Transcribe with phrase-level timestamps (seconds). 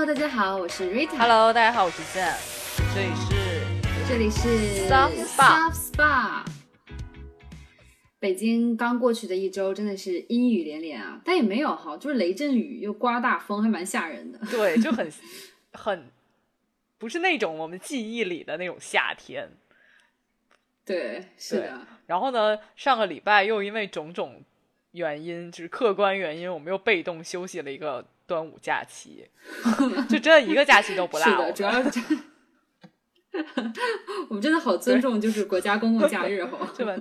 [0.00, 1.18] Hello，大家好，我是 Rita。
[1.18, 2.34] Hello，大家好，我是 Zen，
[2.94, 6.44] 这里是这里是 Soft Spa Soft Spa。
[8.18, 14.38] 北京刚过去的一周真的是阴雨连连啊，但也没有哈，就是雷阵雨又刮大风，还蛮吓人的。
[14.50, 15.06] 对，就很
[15.74, 16.08] 很
[16.96, 19.50] 不是那种我们记忆里的那种夏天。
[20.86, 21.78] 对，是的。
[22.06, 24.42] 然后呢，上个礼拜又因为种种
[24.92, 29.26] 原因，就是客观原因，我们又被动休息了一个端午假期，
[30.08, 31.26] 就真的一个假期都不落。
[31.26, 32.00] 是的，主要是
[34.30, 36.56] 我们真的好尊重，就是国家公共假日哈。
[36.76, 36.96] 是吧？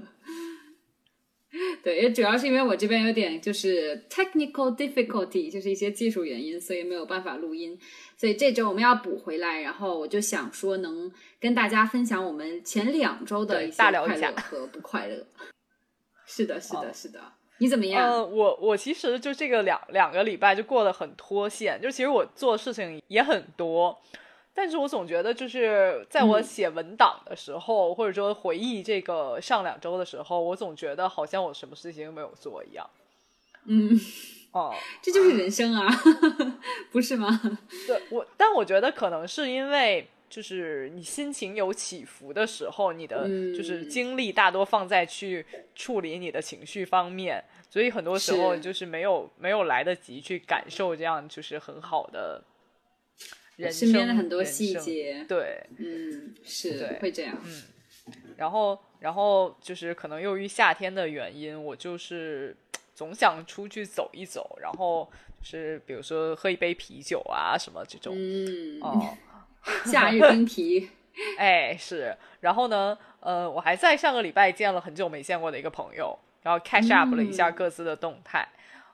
[1.84, 7.78] 对，也主要是因为我这边有点就是 technical difficulty，就是一些技术原因，所以没有办法录音。
[8.18, 15.28] 所以这周我们要补回来，然后我就想说，能跟大家分享我们前两周的一些快乐和不快乐。
[16.26, 17.34] 是的，是的，哦是的。
[17.60, 18.10] 你怎么样？
[18.10, 23.98] 嗯，我我其实就这个两两个礼拜就过得很脱线，就其实我做的事情也很多。
[24.52, 32.86] 但是我总觉得，就是在我写文档的时候，嗯、或者说回忆这个上两周的时候，我总觉得好像我什么事情都没有做一样。
[33.66, 33.98] 嗯，
[34.52, 35.88] 哦， 这就是人生啊，
[36.92, 37.40] 不是吗？
[37.88, 52.44] 对我，但我觉得可能是因为，就是你心情有起伏的时候，你的就是精力大多放在去处理你的情绪方面，所以很多时候就是没有没有来得及去感受这样就是很好的。
[53.70, 57.64] 身边的很多细节，对，嗯，是会这样，嗯，
[58.38, 62.56] 然后，然后就是可能由于夏天的原因，我就是
[62.96, 69.18] 总想出去走一走，然后就是比如说喝一杯啤酒啊什么这种，嗯，哦，
[69.86, 70.90] 夏日冰皮，
[71.38, 78.48] 哎，是，然后呢，呃，我还在上个礼拜见了很久没见过的一个朋友，然后 catch up 了一下各自的动态，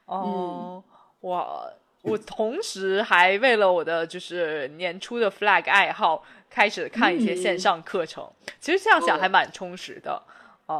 [0.05, 0.83] 哦、嗯，
[1.21, 1.73] 我。
[2.07, 8.23] 我同时还为了我的就是年初的 flag 爱好，开始看一些线上课程。
[8.23, 10.11] 嗯、其实这样想还蛮充实的。
[10.11, 10.21] 哦，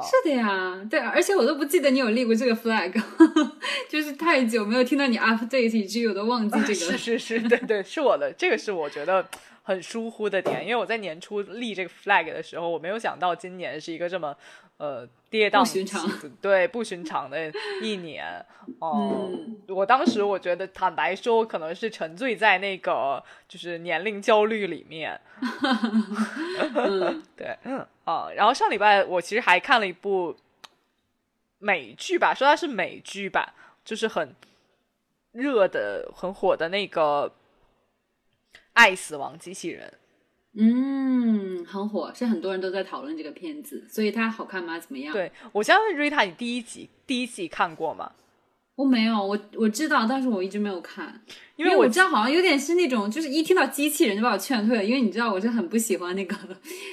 [0.01, 2.91] 是的呀，对，而且我都不记得你有立过这个 flag，
[3.87, 6.73] 就是太久没有听到你 update，以至于我都忘记 这个。
[6.73, 9.23] 是是是，对对，是我的，这个是我觉得
[9.61, 14.35] 很疏忽的点，因为我在年初立这个 flag 的时候，我没有想到今年是一个这么
[14.77, 16.09] 呃跌宕不寻常，
[16.41, 18.45] 对不寻常的一年。
[18.79, 25.19] 哦、嗯，我当时我觉得，坦白说，我可能是沉醉在那个就是年龄焦虑里面。
[26.75, 30.35] 嗯、对，嗯啊，然后上礼拜我其实还看了一部
[31.59, 33.53] 美剧吧，说它是美剧吧，
[33.85, 34.35] 就是很
[35.31, 37.31] 热的、很火的那个
[38.73, 39.87] 《爱死亡机器人》。
[40.57, 44.79] 嗯，很火，是很多人都在讨论这个片子，所以它好看吗？
[44.79, 45.11] 怎么样？
[45.13, 48.11] 对我相信瑞塔，你第一集第一季看过吗？
[48.75, 51.21] 我没有，我我知道，但是我一直没有看，
[51.55, 56.35] 因为我知道好像有点是那种，就是一听到机器人就把我劝退了，因为你知道我是很不喜欢那个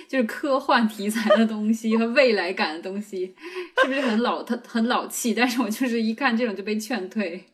[0.09, 3.34] 就是科幻题材的东西和未来感的东西，
[3.83, 4.45] 是不是很老？
[4.45, 7.45] 它很老气，但是我就是一看这种就被劝退。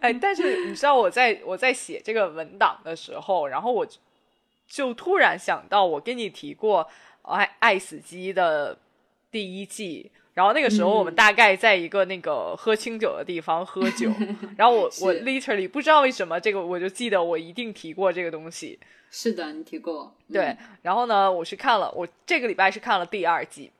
[0.00, 3.86] 哎，但是你知道我在我在写这个文档的时候，然后我
[4.66, 6.84] 就突然想到，我跟你提过
[7.30, 8.78] 《爱爱死机》的
[9.30, 10.10] 第一季。
[10.34, 14.10] 然后那个时候，我们大概在一个那个喝清酒的地方喝酒，
[14.58, 18.78] 然后我我 literally 不知道为什么这个，我就记得我一定提过这个东西。
[19.10, 20.14] 是的，你提过。
[20.30, 23.70] 对，嗯、然后呢，我是看了，我这个礼拜是看了第二季，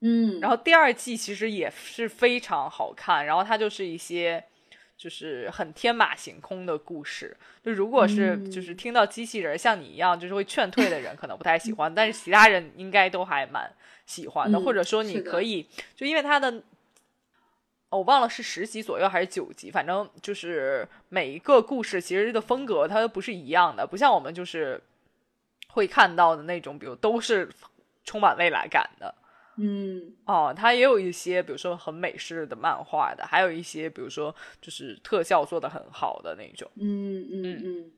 [0.00, 4.42] 嗯，然后第二季其实也是非常好看，然后它就是一些
[4.98, 7.34] 就是很天马行空的故事。
[7.64, 13.72] 就如果是就是听到机器人像你一样就是会劝退的人，可能不太喜欢，但是其他人应该都还蛮。
[14.08, 16.62] 喜欢的，嗯、或者说你可以，就因为它的，
[17.90, 24.80] 我忘了是十集左右还是九集，反正就是每一个故事其实的风格它都不是一样的，不像我们就是
[25.68, 27.50] 会看到的那种，比如都是
[28.02, 29.14] 充满未来感的，
[29.58, 37.92] 嗯，哦，它也有一些，比如说很美式的漫画的，还有一些比如说就是特效做的很好的那种，嗯嗯嗯，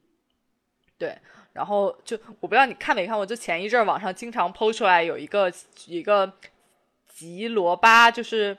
[0.98, 1.16] 对。
[1.52, 5.52] 然后就我不知道你看没看过，就前一阵网上经常抛出来有一个
[5.86, 6.32] 一个
[7.08, 8.54] 吉罗巴，就是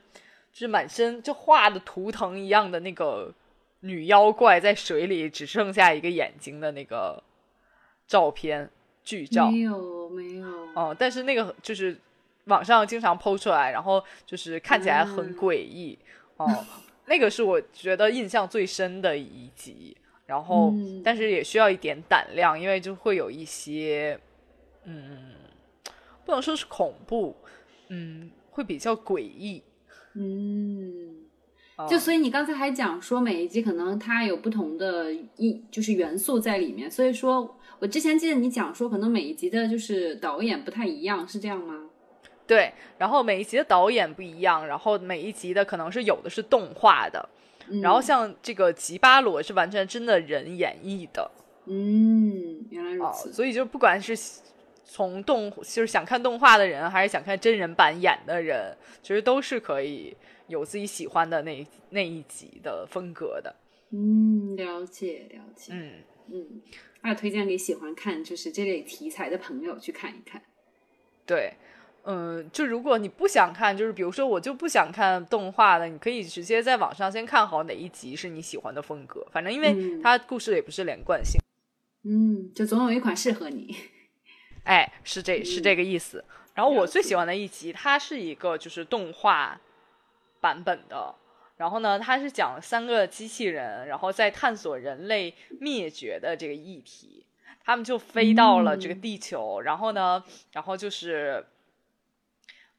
[0.51, 3.33] 就是满身就画的图腾一样的那个
[3.79, 7.23] 女妖怪在水里只剩下一个眼睛的那个
[8.05, 8.69] 照片
[9.05, 10.45] 剧照，没有没有。
[10.75, 11.97] 哦、嗯，但是那个就是
[12.45, 15.97] 网上经常剖出来，然后就是看起来很诡异
[16.38, 16.65] 哦、
[17.05, 19.95] 那个是我觉得印象最深的一集。
[20.27, 24.17] 然后，嗯、但是也需要一点胆量，因为就会有一些，
[24.85, 25.33] 嗯，
[26.23, 27.35] 不能说是恐怖，
[27.89, 29.61] 嗯，会比较诡异，
[30.13, 31.17] 嗯，
[31.89, 41.80] 就所以你刚才还讲说每一集可能它有不同的一就是元素在里面，所以说我之前记得你讲说可能每一集的就是导演不太一样，是这样吗？
[42.51, 47.30] 对，然后每一集的导演不一样，然后每一集的可能是有的是动画的，
[47.81, 51.31] 然后像这个吉巴罗是完全真的人演绎的。
[51.68, 53.31] 嗯，原来如此。
[53.31, 54.13] 所以就不管是
[54.83, 60.18] 从动就是想看动画的人，还是想看真人版演的人，其实都是可以。
[60.48, 63.56] 有自己喜欢的那那一集的风格的，
[63.92, 65.94] 嗯，了解了解，嗯
[66.27, 66.62] 嗯，
[67.03, 70.42] 那推荐给喜欢看就是这类题材的朋友去看一看。
[71.25, 71.53] 对，
[72.03, 81.39] 嗯，就如果你不想看，就是比如说我就不想看动画的，你可以直接在网上先看好哪一集是你喜欢的风格，反正因为它故事也不是连贯性，
[82.03, 83.75] 嗯，就总有一款适合你。
[84.65, 86.24] 哎，是这是这个意思。
[86.53, 89.59] 然后我最喜欢的一集，它是一个就是动画。
[90.42, 91.13] 版本的，
[91.57, 97.24] 然后呢，它是讲三个机器人，然后在探索人类灭绝的这个议题，
[97.63, 101.45] 他们就飞到了这个地球，然后呢，然后就是，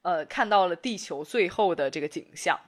[0.03, 2.59] 呃，看到了地球最后的这个景象。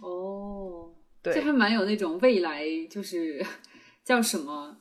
[0.00, 0.90] 哦，
[1.22, 3.44] 对，这还蛮有那种未来，就是
[4.04, 4.76] 叫什么，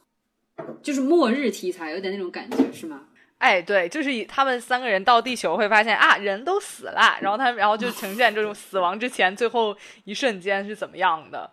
[0.82, 3.08] 就是末日题材，有点那种感觉，是吗？
[3.40, 9.76] 哎，对，就是以他们三个人到地球会发现啊，人都死了，然后他们，然后就呈现这种死亡之前最后
[10.06, 11.52] 一瞬间是怎么样的，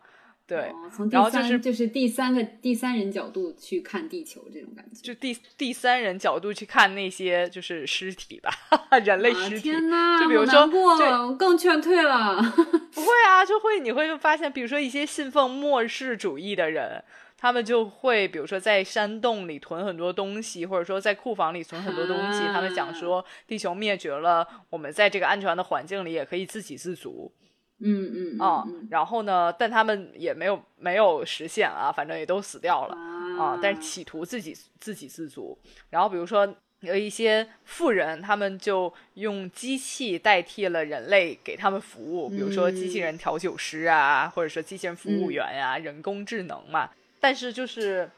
[0.51, 0.73] 对，
[1.11, 8.51] 然后就是就是第三个第三人角度去看地球这种感觉，就第第三人角度去看那些就是尸体吧，
[9.05, 12.43] 人类尸体，天呐，就比如说，我更劝退了，
[12.93, 17.05] 不会啊，就会你会发现，比如说一些信奉末世主义的人。
[17.43, 22.41] 他们就会，比如说在山洞里囤很多东西，或者说在库房里存很多东西。
[22.53, 27.33] 他们想说，地球灭绝了，我们在这个安全的环境里也可以自给自足。
[27.81, 32.95] 嗯嗯啊，然后呢，但他们也没有没有实现啊，反正也都死掉了
[33.39, 33.59] 啊。
[33.63, 35.59] 但是企图自己自给自足。
[35.89, 46.91] 然后比如说有一些富人，他们就用机器代替了人类给他们服务，比如说机器人调酒师啊，或者说机器人服务员呀，人工智能嘛。
[47.19, 48.11] 但是就是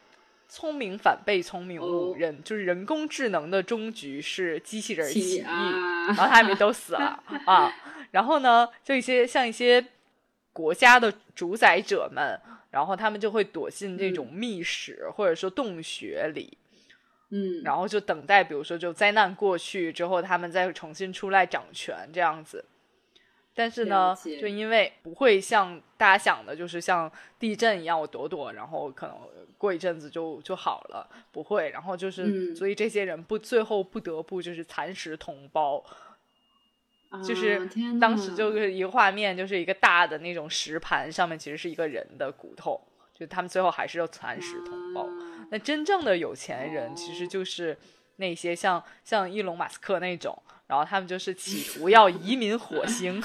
[0.49, 7.73] 聪明反被聪明误人，就是人工智能的终局是机器人起义，然后他们都死了啊。
[8.13, 9.85] 然后呢，就一些像一些
[10.53, 16.57] 国家的主宰者们，然后他们就会躲进这种密室或者说洞穴里，
[17.31, 22.65] 嗯，然后就等待，比如说就灾难过去之后，他们再重新出来掌权这样子。
[23.55, 29.15] 但是呢，就因为不会像大家想的，就是像地震一样，我躲躲，然后可能
[29.59, 31.69] 过一阵子就就好了，不会。
[31.69, 35.85] 然后就是，所以这些人不最后不得不就是蚕食同胞，
[37.25, 37.69] 就是
[38.01, 42.81] 当时就是一个画面，就是一个大的那种石盘上面其实是一个人的骨头，
[43.13, 45.09] 就他们最后还是要蚕食同胞。
[45.51, 47.77] 那真正的有钱人其实就是
[48.17, 50.41] 那些像像伊隆马斯克那种。
[50.69, 53.23] 然后他们就是企图要移民火星。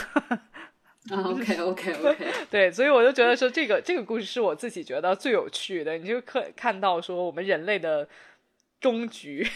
[1.10, 5.98] OK OK OK，对，所以我就觉得说这个这个故事是我自己觉得最有趣的。
[5.98, 8.06] 你就可看到说我们人类的
[8.82, 9.48] 终局。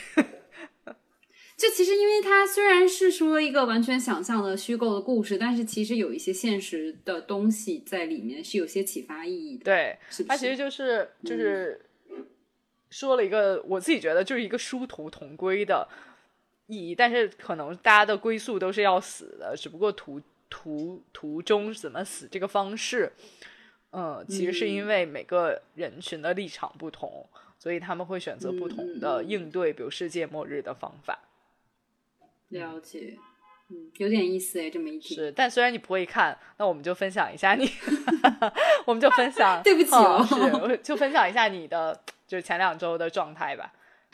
[1.62, 9.66] 这其实因为它虽然是说一个完全想象的虚构的故事，但是其实有一些现实的东西在里面，是有些启发意义的。
[9.66, 9.96] 对，
[10.28, 11.80] 它其实就是就是
[12.89, 15.88] 说了一个我自己觉得就是一个殊途同归的。
[16.65, 23.12] 意义，但是可能大家的归宿都是要死的，只不过途途途中怎么死这个方式，
[23.91, 27.27] 嗯，其实是因为每个人群的立场不同，
[27.60, 31.20] 所以他们会选择不同的应对，比如世界末日的方法。
[32.51, 33.17] 了解，
[33.70, 37.70] 嗯，有点意思哎，这么一听是，但虽然你不会看，那我们就分享一下你，
[38.86, 43.74] 我们就分享，对不起哦，是，就分享一下你的，就是前两周的状态吧。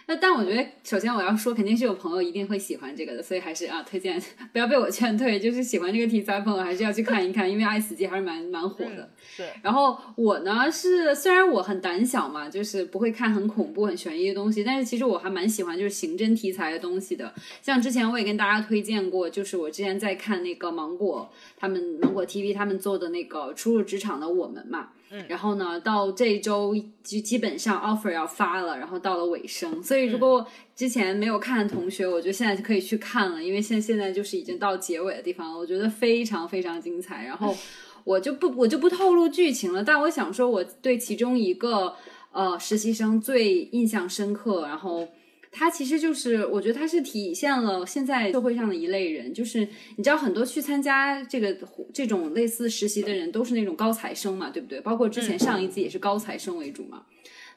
[0.09, 4.17] 那但我觉得，首先我要说，肯定是有朋友一定会喜欢这个的，所以还是啊，推荐
[4.53, 5.37] 不要被我劝退。
[5.37, 9.11] 就是喜欢这个题材朋友，还是要去看一看，因为《爱死机》还是蛮蛮火的。
[9.35, 9.45] 对。
[9.61, 17.33] 然后我呢是，虽然我很胆小嘛，就是不会看很恐怖、很悬疑的东西，但是其实我还蛮喜欢就是刑侦题材的东西的。
[17.61, 24.91] 像之前我也跟大家推荐过，就是我之前在看那个芒果他们芒果 TV 他们做的那个《初入职场的我们》嘛。
[25.09, 30.45] 嗯，然后呢，到这一周就基本上 offer 要发了，然后到了尾声，所以如果
[30.75, 37.25] 之前没有看的同学，我觉得现在就可以去看了，因为现现在就是已经到结尾的地方了，我觉得非常非常精彩。
[37.25, 37.55] 然后
[38.03, 41.95] 我就不我就不透露剧情了，但我想说，我对其中一个
[42.31, 45.07] 呃实习生最印象深刻，然后
[45.51, 51.57] 他其实就是，我觉得他是体现了现在社会上的一类人，就是你知道很多去参加这个
[51.93, 54.79] 这种类似实习的人都是那种高材生嘛，对不对？
[54.81, 57.03] 包括之前上一季也是高材生为主嘛。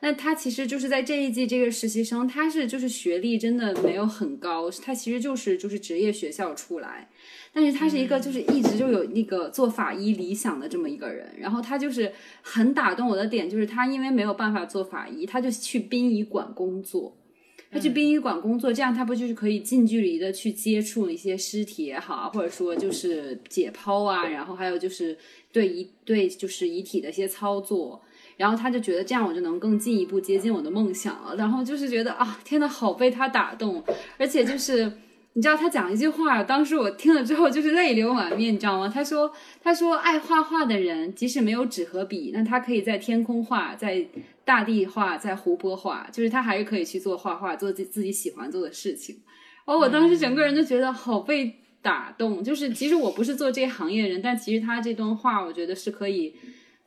[0.03, 7.11] 那他其实就是在这一季这个实习生，他是就是学历真的没有很高，他其实就是就是职业学校出来，
[7.53, 17.19] 但是他是一个就是一直就有那个做法医理想的这么一个人，然后他就是很打动我的点就是他因为没有办法做法医，他就去殡仪馆工作。
[17.71, 25.17] 他去殡仪馆工作，这样他不就是可以近距离的去接触一些尸体也好啊，或者说就是解剖啊，然后还有就是
[25.53, 28.03] 对遗对就是遗体的一些操作，
[28.37, 33.83] 然后他就觉得这样我就能更进一步接近我的梦想了，然后就是觉得啊，天呐，好被他打动，
[34.19, 34.93] 而且就是。
[35.35, 38.91] 你知道他讲一句话，当时我听了之后就是泪流满面，你知道吗？
[38.93, 44.05] 他说：“他说爱画画的人，即使没有纸和笔，那他可以在天空画，在
[44.51, 49.21] 大地画，在湖泊画，就是他还是可以去做画画，做自自己喜欢做的事情。”
[49.65, 52.43] 哦，我当时整个人就觉得好被打动。
[52.43, 56.35] 就是其实我不是做这行业的人，但其实他这段话，我觉得是可以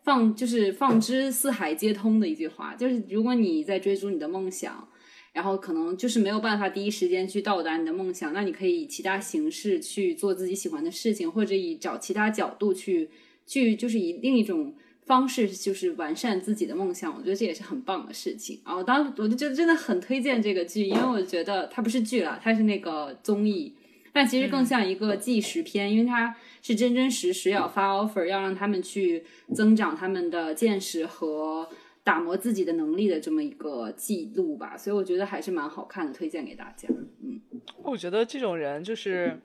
[0.04, 2.76] 放，就是放之四海皆通的一句话。
[2.76, 4.90] 就是如果你在追逐你的梦想。
[5.34, 13.10] 然后可能就是没有办法第一时间去到达你的梦想，那你可以以其他形式去做自己喜欢的事情，或者以找其他角度去
[13.48, 17.14] 去，就是以另一种方式，就是完善自己的梦想。
[17.16, 18.60] 我觉得这也是很棒的事情。
[18.66, 23.74] 然后当我就觉得真的很推荐这个剧，因为我觉得它不是剧了，它是那个综艺，
[24.12, 31.70] 但其实更像一个纪实片，因为它是真真实实要发 offer，要让他们去增长他们的见识和。
[32.06, 36.86] 打磨自己的能力的这么一个记录吧，所以我觉得还是蛮好看的，推荐给大家。
[37.22, 37.40] 嗯，
[37.82, 39.40] 我觉得这种人就是，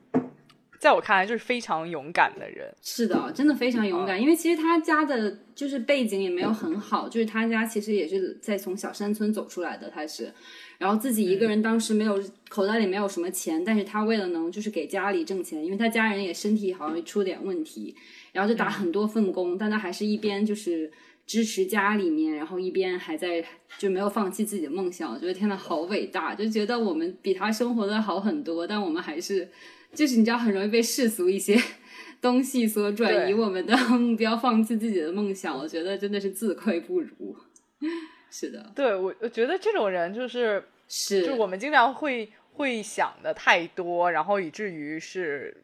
[0.79, 2.73] 在我看来就是非常勇敢的人。
[2.81, 10.33] 是的，真的非常勇敢，因为其实他家的就是背景也没有很好，就是他家其实也是在从小山村走出来的，他是，
[10.77, 17.93] 然后自己一个人当时没有口袋里没有什么钱，但是他为了能就是给家里挣钱，因为他家人也身体好像出点问题，
[18.31, 20.91] 然后就打很多份工，但他还是一边就是。
[21.29, 23.45] 支持家里面，然后一边还在
[23.77, 26.33] 就没有放弃自己的梦想，我觉得天呐，好伟大！
[26.33, 29.47] 就觉得我们比他生活的好很多，但我们还是
[29.93, 31.57] 就是你知道，很容易被世俗一些
[32.21, 35.57] 东西所转移我们的 目标，放弃自己的梦想。
[35.57, 37.35] 我觉得真的是自愧不如。
[38.31, 45.55] 是的，对我我觉得这种人就是是，就我们经常会会想的太多，然后以至于是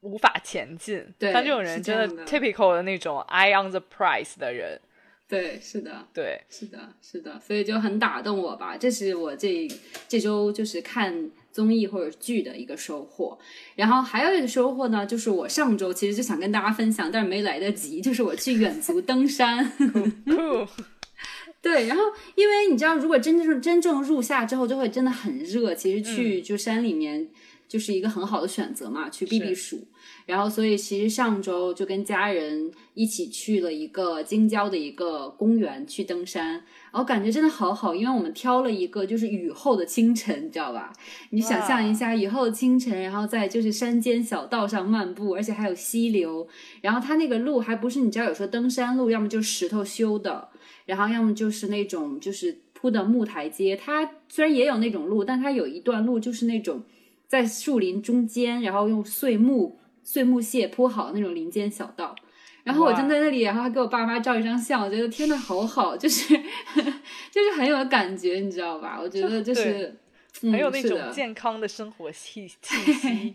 [0.00, 1.04] 无法前进。
[1.16, 4.80] 对，像这种人真的 typical 的那种 eye on the prize 的人。
[5.28, 8.76] 对，是的，对，是的，是的，所以就很打动我吧。
[8.76, 9.68] 这是我这
[10.08, 13.36] 这周就是看综艺或者剧的一个收获。
[13.74, 19.72] 然后还有一个收获呢，就是我上周其实就想跟大家分享，但是没来得及，就是我去远足登山。
[21.60, 22.04] 对，然后
[22.36, 25.74] 因为你知道，如果真正真正入夏之后，就会真的很热。
[25.74, 27.28] 其实去就山里面。
[27.68, 29.86] 就是一个很好的选择嘛，去避避暑。
[30.24, 40.92] 然后，所以其实上周就跟家人一起去了一个京郊的一个公园去登山，然后感觉真的好好，因为我们挑了一个就是雨后的清晨，你知道吧？
[41.30, 46.46] 你想象一下雨后的清晨，然后在就是山间小道上漫步，而且还有溪流。
[46.82, 50.48] 然后它那个路还不是你知道，有时候登山路要么就石头修的，
[50.84, 53.74] 然后要么就是那种就是铺的木台阶。
[53.76, 56.82] 它虽然也有那种路，但它有一段路就是那种。
[57.28, 62.16] 在树林中间，然后用碎木碎木屑铺好那种林间小道，
[62.64, 66.34] 然后我站在那里，然后还给我爸妈照一张相，我觉得天呐，好好，就是
[67.30, 68.98] 就是很有感觉，你知道吧？
[69.00, 69.94] 我觉得就是
[70.40, 73.34] 很有那种健康的生活气气 息。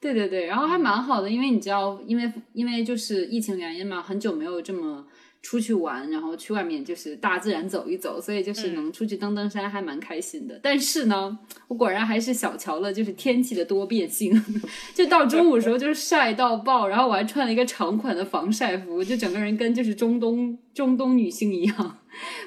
[0.00, 5.06] 对对对，然后还蛮好的，因为你知道，因为因为就是疫情原因嘛，很久没有这么。
[5.42, 10.58] 出去玩，然后去外面就是大自然走一走，所以就是能出去登登山，还蛮开心的。
[10.62, 14.32] 但是呢，我果然还是小瞧了就是天气的多变性，
[14.94, 21.98] 就到中午的时候就是晒到爆，然后我还穿了一个长款的防晒服，就整个人跟就是中东中东女性一样，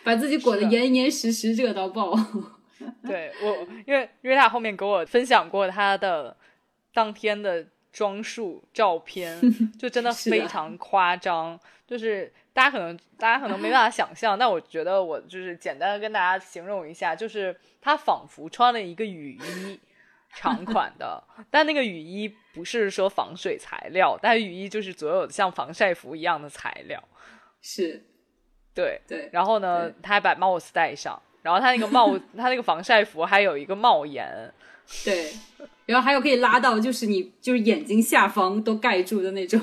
[0.06, 2.18] 把自己裹得严严实实，热到爆。
[3.06, 6.36] 对我，因为因为他后面给我分享过他的
[6.94, 9.38] 当天的装束照片，
[9.78, 12.32] 就真的非常夸张，就是。
[12.56, 19.78] 大家可能大家可能没办法想象， 但我觉得我就是简单的跟大家形容一下，就是他仿佛穿了一个雨衣，
[20.34, 21.22] 长款的，
[21.52, 27.04] 但那个雨衣不是说防水材料，但雨衣就是所有像防晒服一样的材料，
[27.62, 28.02] 是，
[28.74, 29.30] 对对。
[29.34, 34.54] 然后呢，他还把帽子戴上，然后他那个帽， 他那个防晒服还有一个帽檐，
[35.04, 35.34] 对，
[35.88, 39.60] 然后还有可以拉到就是你就是眼睛下方都盖住的那种。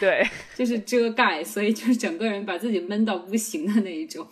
[0.00, 4.26] 对， 就是遮盖，所以就是整个人把自己闷到不行的那一种。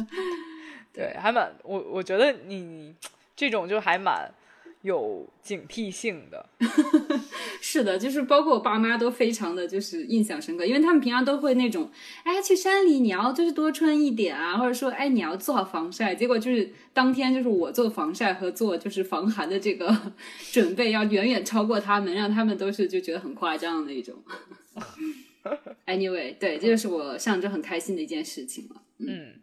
[0.92, 2.94] 对，还蛮我我觉得你
[3.34, 4.32] 这种就还蛮
[4.82, 6.48] 有警惕性的。
[7.60, 11.90] 是的，就是包括我爸妈都非常的就是印象深刻，因为他们平常都会那种，
[12.22, 16.14] 哎，去山里你要就是多穿一点啊，或者说，哎，你要做好防晒。
[16.14, 20.12] 结果就是当天就是我做防晒和做就是防寒的这个
[20.52, 24.14] 准备要远远超过他们，让他们都是就觉得很夸张的那种。
[25.86, 28.82] Anyway，对，这就是我上周很开心的一件事情了。
[28.98, 29.40] 嗯。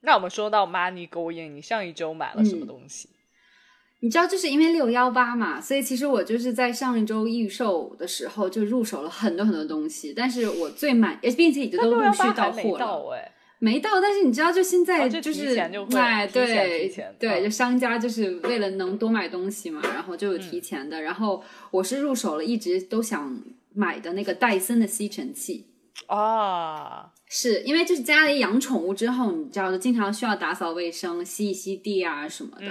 [0.00, 3.08] 那我们说到 money going，你上一周买了什么东西？
[4.00, 10.12] 你知道，就是因为六幺八嘛，所以其实我就是在上一周预售的时候就入手了很多很多东西。
[10.14, 13.32] 但是我最满，并且已经都陆续到货了。
[13.64, 15.54] 没到，但是你知道，就现在就是
[15.96, 21.00] 哎，对对，就商家就是为了能多买东西嘛，然后就有提前的。
[21.00, 23.42] 然后我是入手了，一直都想
[23.72, 25.66] 买的那个戴森的吸尘器
[26.08, 27.10] 啊。
[27.26, 32.66] 是因为就是家里养宠物之后，你知道就，经常需要打扫卫生、吸一吸地啊什么的。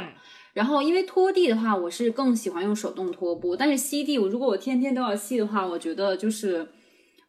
[0.54, 6.68] 然后因为拖地的话，我是更喜欢用手动拖布，但是吸地，我如果我天天都要吸的话，我觉得就是，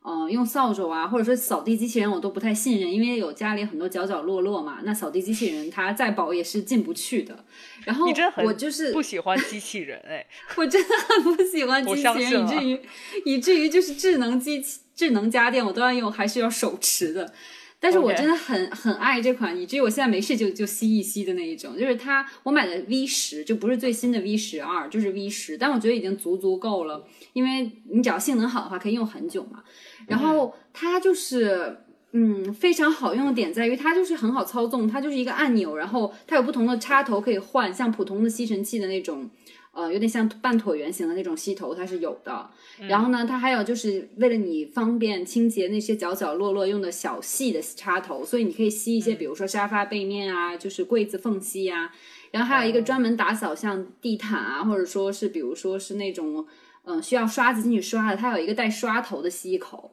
[0.06, 7.44] 嗯，用扫帚啊，或者说扫地机器人，我都不太信任，因为有家里很多角角落落嘛，那扫地机器人它再薄也是进不去的。
[7.84, 8.06] 然后
[8.44, 12.80] 我就是不喜欢机器人，哎， 我真的很不喜欢机器人，以至于
[13.24, 14.80] 以至于就是智能机器。
[14.96, 17.34] 智能家电我都要用，还是要手持的。
[17.80, 21.76] 但是我真的很 很爱这款，以至于我现在没事就就吸一吸的那一种。
[21.78, 29.62] 就是它，我买的 V 十就不是最新的 V 十二，就是 V 十，但我觉得已经足足够了，因为你只要性能好的话，可以用很久嘛。
[30.06, 31.78] 然后它就是
[32.12, 39.28] 嗯非常好用的点在于它就是很好操纵，它就是一个按钮，然后它有不同的插头可以换，像普通的吸尘器的那种。
[39.74, 42.48] 呃，有点像半椭圆形的那种吸头，它是有的。
[42.88, 51.92] 然后呢，它还有就是为了你方便清洁那些角角落落用的小细的插头，所以你可以吸一些，比如说沙发背面啊，就是柜子缝隙呀。
[52.30, 56.46] 然后还有一个专门打扫像地毯啊，或者说是比如说是那种
[56.84, 59.92] 嗯需要刷子进去刷的，它有一个带刷头的吸口，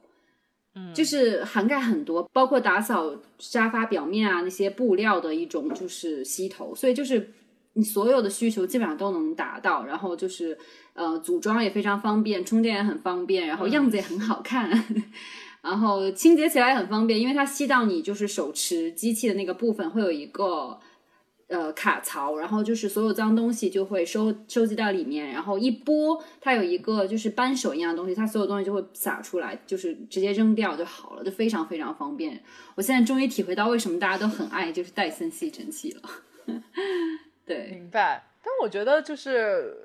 [0.75, 7.33] 嗯，就是涵盖很多，包括打扫沙发表面啊那些布料的一种就是吸头，所以就是。
[7.73, 10.57] 你所有的需求基本上都能达到，然后就是，
[10.93, 14.69] 呃，组装也非常方便，充电也很方便，然后样子也很好看，
[15.63, 20.77] 然后清洁起来也很方便，因为它吸到你就是手持机器的那个部分会有一个
[21.47, 32.43] 呃卡槽，然后就是所有脏东西就会收收集到里面，然后一拨，它有一个就是扳手一样的东西，它所有东西就会洒出来，就是直接扔掉就好了，就非常非常方便。
[32.75, 36.01] 我现在终于体会到为什么大家都很爱就是戴森吸尘器了。
[37.53, 38.23] 对，明白。
[38.43, 39.75] 但我觉得就是，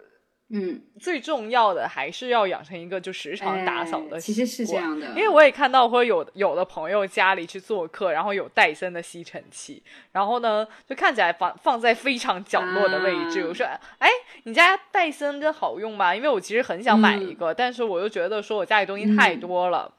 [0.49, 4.21] 嗯，最重要的还是要养成一个就时常打扫的习惯。
[4.21, 13.45] 其实是这样的，因为我也看到会有有的朋友家里去做客，然后有戴森的吸尘器，然后呢就看起来放放在非常角落的位置。
[13.47, 13.67] 我说，
[13.99, 14.09] 哎，
[14.45, 16.15] 你家戴森真好用吗？
[16.15, 19.93] 因为我其实很想买一个，但是我又觉得说我家里东西太多了，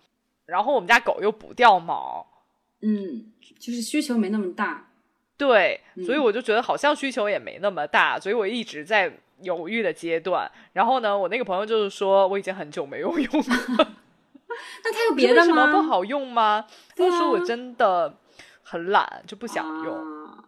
[0.46, 2.26] 然后我们家狗又不掉毛，
[2.82, 4.86] 嗯，就是需求没那么大。
[5.38, 10.50] 对，所以我就觉得好像需求也没那么大，所以我一直在犹豫的阶段。
[10.74, 13.46] 然后呢，我那个朋友就是说我已经很久没有用了。
[14.84, 15.72] 那他有别的吗？
[15.72, 16.66] 不好用吗？
[16.96, 18.18] 他说我真的
[18.64, 19.96] 很懒，就不想用。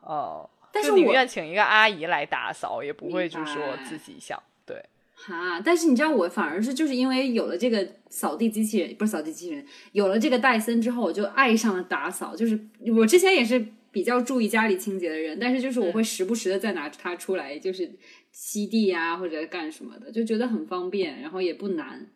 [0.01, 4.83] 哦，但是宁愿请一个阿姨来打扫，也不会就说自己想对。
[5.13, 12.35] 哈，但是你知道我反而是就是因为有了这个扫地机器人，不是扫地机器人，有了这个戴森之后，我就爱上了打扫。
[12.35, 12.59] 就是
[12.97, 13.63] 我之前也是。
[13.91, 17.91] 比较注意家里清洁的人，但是就是我会时不时的再拿它出来，就是
[18.31, 22.07] 吸地啊或者干什么的，就觉得很方便，然后也不难。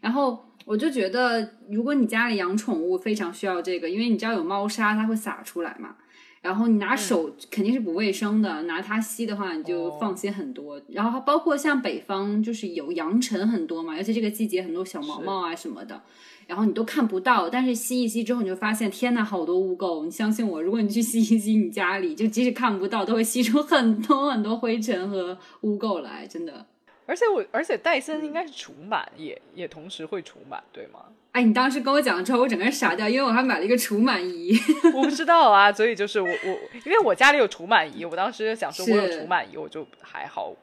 [0.00, 5.96] 然后我就觉得，如果你家里养宠物，非常需要这个，因为你知道有猫砂，它会洒出来嘛。
[6.40, 10.80] 然后你拿手肯定是不卫生的，拿它吸的话，你就放心很多。
[10.88, 16.00] 然后包括像北方，就是有扬尘很多嘛，尤其这个季节很多小毛毛啊什么的。
[16.46, 20.02] 然后你都看不到，但是吸一吸之后，你就发现天呐，好多污垢！
[20.04, 26.64] 你相信我，如果你去吸一吸你家里，就即使看不到，都会吸出很多很多灰尘和污垢来，真的。
[27.08, 31.00] 而且我，而且戴森应该是除螨，也也同时会除螨，对吗？
[31.32, 34.54] 哎，你当时跟我讲了之后，我整个人傻掉，因为我还买了一个除螨仪。
[34.94, 40.54] 我不知道啊，所以就是我我，因为我家里有除螨仪，我当时想说我有除螨仪，我就还好。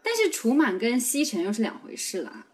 [0.00, 2.46] 但是除螨跟吸尘又是两回事啦。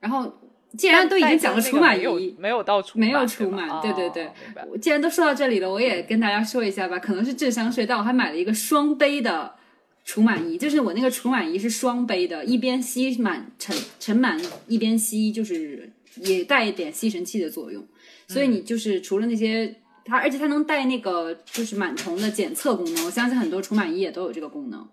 [0.00, 0.32] 然后。
[0.78, 4.30] 既然都已经讲了除螨仪，没有到除没有除螨，对对对。
[4.78, 6.96] 既然都说到这里了，我也跟大家说一下吧。
[6.96, 9.52] 可能是智商税，但我还买了一个双杯的
[10.04, 17.86] 除螨仪，就是我那个除螨仪是双杯的，一边吸满尘尘螨，一边吸就是也带一点吸尘器的作用，
[18.26, 24.88] 所以你就是除了那些它，而且它能带那个就是螨虫的检测功能，我相信很多除螨仪也都有这个功能。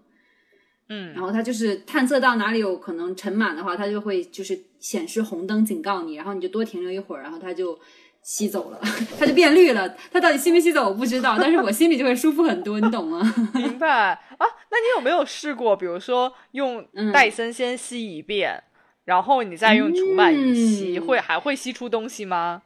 [0.89, 7.77] 嗯，然后它就是探测到哪里有可能尘螨的话，它就会就是显示红灯警告你，然后你就多停留一会儿，然后它就
[8.27, 8.79] 吸走了，
[9.17, 9.87] 它就变绿了。
[10.11, 13.21] 它到底吸没吸走我不知道， 但是我心里就会舒服很多，你懂吗？
[13.55, 14.45] 明白啊？
[14.69, 18.61] 那你有没有试过，比如说用戴森先吸一遍，
[19.05, 22.63] 然后你再用除螨仪吸，会还会吸出东西吗？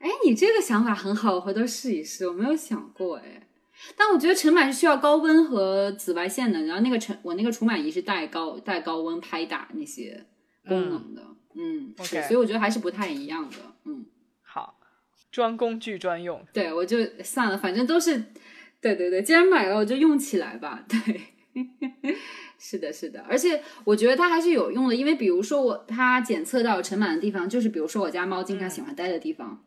[0.00, 2.26] 哎，你这个想法很好，我回头试一试。
[2.26, 3.46] 我没有想过，哎。
[3.96, 10.26] 但我觉得尘螨是需要高温和紫外线的，然后那个尘我那个除螨仪是带高带高温拍打那些
[10.66, 11.22] 功能的，
[11.54, 14.15] 嗯，是，所以我觉得还是不太一样的，嗯，好，
[15.36, 18.16] 专工具专用，对我就算了，反正都是，
[18.80, 21.20] 对对对，既然买了我就用起来吧，对，
[22.58, 29.62] 是的，是的，而且我觉得它还是有用的，因为比如说我它检测到尘螨的地方，就是比如说我家猫经常喜欢待的地方。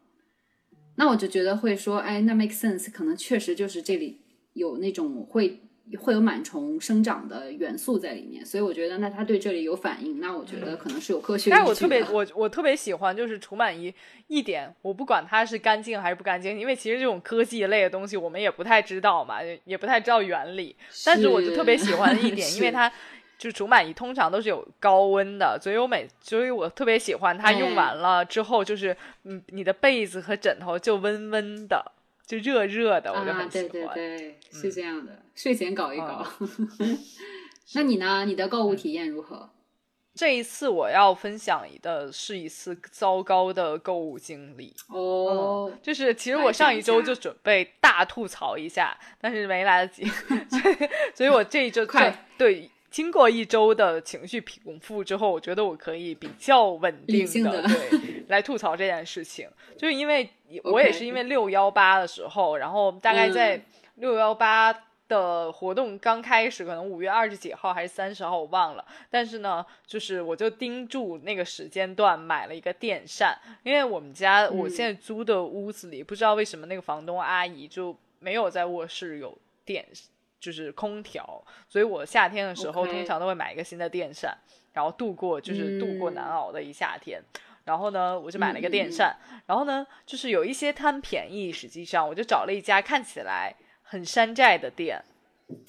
[0.95, 4.21] 那我就觉得会说，哎，那 make sense，可能确实就是这里
[4.53, 11.49] 有那种会会有螨虫生长的元素在里面，所以我觉得那它对这里有反应，那我觉得可能是有科学。
[11.49, 13.93] 但是我特别我我特别喜欢就是除螨仪
[14.27, 20.75] 一点，我不管它是干净还是不干净，因为其实这种科技类的东西我们也不太知道嘛，也不太知道原理，
[21.05, 22.91] 但是我就特别喜欢一点，因为它。
[23.39, 31.93] 就除螨仪通常都是有高温的，所以我每所以我特别喜欢它用完了之后，就是嗯，你的被子和枕头就温温的，
[32.29, 33.69] 就热热的，我就很喜欢。
[33.69, 36.23] 对对对，是这样的，睡前搞一搞。
[37.73, 38.23] 那你呢？
[38.25, 39.49] 你的购物体验如何？
[40.13, 50.05] 这一次我要分享的是一次糟糕的购物经历哦，就是其实我上一周就准备大吐槽一下，但是没来得及，
[50.49, 52.69] 所以所以我这一周 快对。
[52.91, 60.27] 经过一周的情绪平复之后，我觉得我可以比较稳定的对来吐槽这件事情，就是因为
[60.63, 63.61] 我也是因为六幺八的时候，然后大概在
[63.95, 64.73] 六幺八
[65.07, 79.85] 的活动刚开始，可能五月二十几号还是三十号我忘了，但是呢，就是我就盯住那个时间段买了一个电扇，因为我们家我现在租的屋子里，不知道为什么那个房东阿姨就没有在卧室有电。
[80.41, 84.33] 就是空调，所以我夏天的时候通常都会买一个新的电扇，
[84.71, 87.21] 然后度过就是度过难熬的一夏天。
[87.69, 89.15] 然后呢，我就买了一个电扇。
[89.45, 94.99] 然后呢，就是有一些贪便宜，实际上我就找了一家看起来很山寨的店。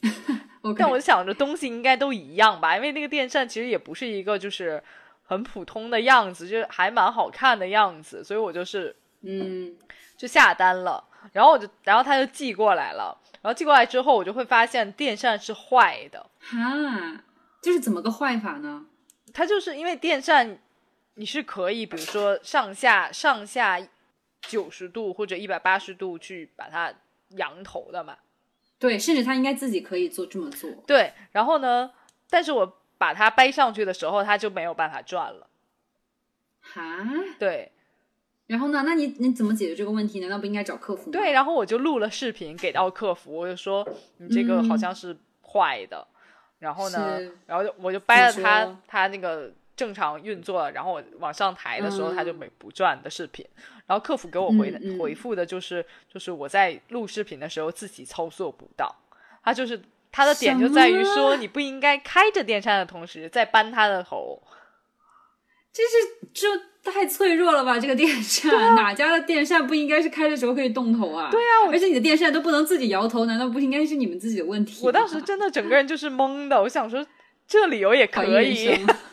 [0.78, 4.82] 但我就想着东西应该都一样吧，因为那个电扇其实也不是一个就是
[5.24, 9.76] 很普通的样子，就是还蛮好看的样子，所以我就是嗯，
[10.16, 11.04] 就下单了。
[11.32, 13.14] 然后我就，然后他就寄过来了。
[13.42, 16.30] 然后寄过来之后，我就会发现电扇是坏的。
[16.40, 16.58] 哈，
[17.62, 18.86] 就是怎么个坏法呢？
[19.32, 20.58] 它就是因为电扇，
[21.14, 23.80] 你是可以，比如说上下上下
[24.42, 26.92] 九十度或者一百八十度去把它
[27.30, 28.16] 扬头的嘛。
[28.78, 30.70] 对，甚至他应该自己可以做这么做。
[30.86, 31.90] 对，然后呢，
[32.30, 35.46] 但是我把它掰上去的时候，它就没有办法转了。
[36.60, 37.06] 哈？
[37.38, 37.72] 对。
[38.46, 38.82] 然后呢？
[38.84, 40.18] 那你你怎么解决这个问题？
[40.18, 41.12] 难道不应该找客服吗？
[41.12, 46.04] 对，然后我就录了视频给到客服，我就说你这个好像是坏的。
[46.58, 53.42] 然后呢，然后就我就掰了它，它那个正常运作，然后我往上抬的时候，它就没不转的视频。
[53.86, 58.94] 然后客服给我回回复的就是，就是我在录视频的时候自己操作不到。
[59.42, 59.80] 他就是
[60.12, 64.42] 他的点就在于说，你不应该开着电扇的同时再扳它的头。
[65.72, 66.64] 这是就。
[66.82, 67.78] 太脆弱了吧！
[67.78, 71.28] 这个电扇，哪家的电扇不应该是开的时候可以动头啊？
[71.30, 74.80] 对啊，而且你的电扇都不能自己摇头，难道不应该是你们自己的问题？
[74.82, 77.06] 我当时真的整个人就是懵的，我想说
[77.46, 78.86] 这理由也可以，对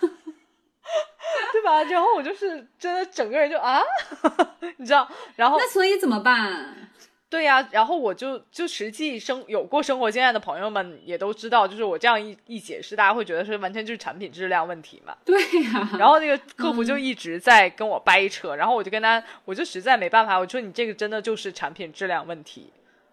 [1.68, 1.84] 吧？
[1.84, 3.82] 然后我就是真的整个人就啊，
[4.78, 5.08] 你知道？
[5.36, 6.90] 然后那所以怎么办？
[7.30, 15.14] 对呀，然后我就就实际生有过生活经验的朋友们也都知道，就是我这样一一解释，大家会觉得是完全就是产品质量问题嘛。
[15.26, 15.90] 对呀。
[16.00, 22.72] 然后那个客服就一直在跟我掰扯，然后我就跟他，我就实在没办法，我说你这个真的就是产品质量问题。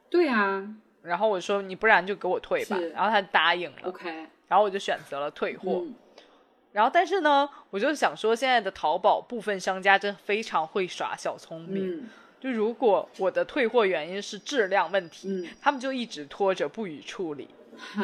[0.08, 0.64] 对呀。
[1.02, 3.78] 然后我说你不然就给我退吧，然后他答应了。
[3.88, 4.08] OK。
[4.46, 5.82] 然后我就选择了退货。
[6.74, 12.10] 然后但是呢，我就想说现在的淘宝部分商家真非常会耍小聪明。
[12.40, 17.48] 就如果我的退货原因是质量问题，他们就一直拖着不予处理。
[17.78, 18.02] 哈，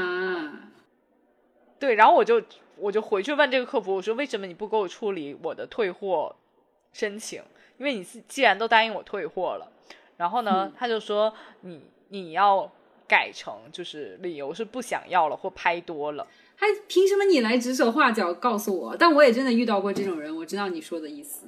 [1.81, 2.41] 对，然后我就
[2.77, 6.37] 我就回去问这个客服，我说为什么你不给我处理我的退货
[6.93, 7.43] 申请？
[7.77, 9.69] 因为你既然都答应我退货了，
[10.17, 12.71] 然后呢，他就说你你要
[13.09, 16.25] 改成就是理由是不想要了或拍多了。
[16.61, 18.94] 还凭什么你来指手画脚告诉我？
[18.94, 21.46] 但我也真的遇到过这种人，我知道你说的意思。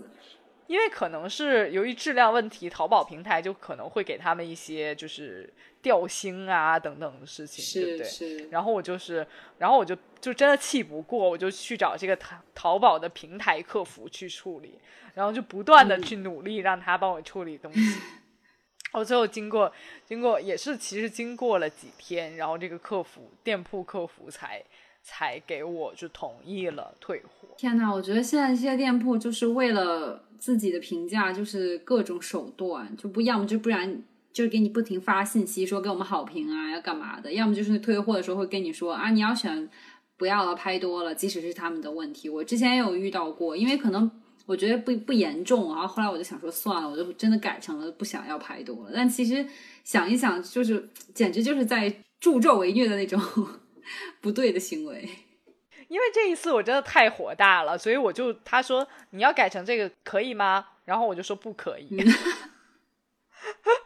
[0.69, 8.09] 因为可能是由于质量问题，淘宝平台就可能会给他们一些就是掉星啊等等的事情，对不对？
[8.09, 8.49] 是。
[8.49, 9.27] 然后我就是，
[9.59, 14.79] 然后我就就真的气不过，我就去找这个淘淘宝的平台客服去处理，
[15.13, 18.01] 然后就不断的去努力让他帮我处理东西。
[18.93, 19.71] 我最后经过
[20.07, 24.65] 经过也是其实经过了几天，然后这个客服店铺客服才。
[25.03, 27.49] 才给我就同意了退货。
[27.57, 37.33] 天呐，我觉得现在这些店铺就是为了自己的评价，就是各种手段，就不要么就不然就是给你不停发信息说给我们好评啊，要干嘛的？
[37.33, 39.69] 要么就是退货的时候会跟你说啊，你要选
[40.17, 42.29] 不要了，拍多了，即使是他们的问题。
[42.29, 44.11] 我之前也有遇到过，因为可能
[44.47, 48.93] 我觉得不不严重，然后后来我就想说算了，我就真的改成了不想要拍多了。
[48.95, 49.45] 但其实
[49.85, 53.21] 想一想，就是简直就是在助纣为虐的那种。
[54.21, 55.09] 不对的行为，
[55.89, 60.67] 因为这一次我真的太火大了，所以我就他说你要改成这个可以吗？
[60.85, 61.89] 然后我就说不可以。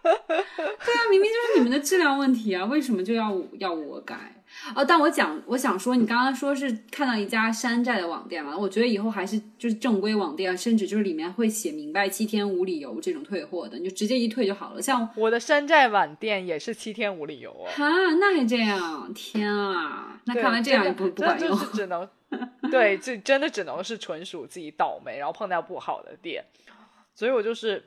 [0.02, 4.35] 对啊，明明就是你们的质量问题啊，为什么就要要我改？
[4.74, 14.82] 哦，但我讲，我想说，你刚刚说是看到一家山寨的网店嘛，我觉得以后还是就是正规网店，甚至就是里面会写明白七天无理由这种退货的，你就直接一退就好了。
[14.82, 17.70] 像我的山寨网店也是七天无理由啊！
[17.72, 17.84] 哈，
[18.18, 19.12] 那还这样？
[19.14, 20.20] 天啊！
[20.24, 22.08] 那看来这样也不不管用，只能
[22.70, 26.44] 对，这真的只能是纯属自己倒霉，然后碰到不好的店。
[27.14, 27.82] 所以我就是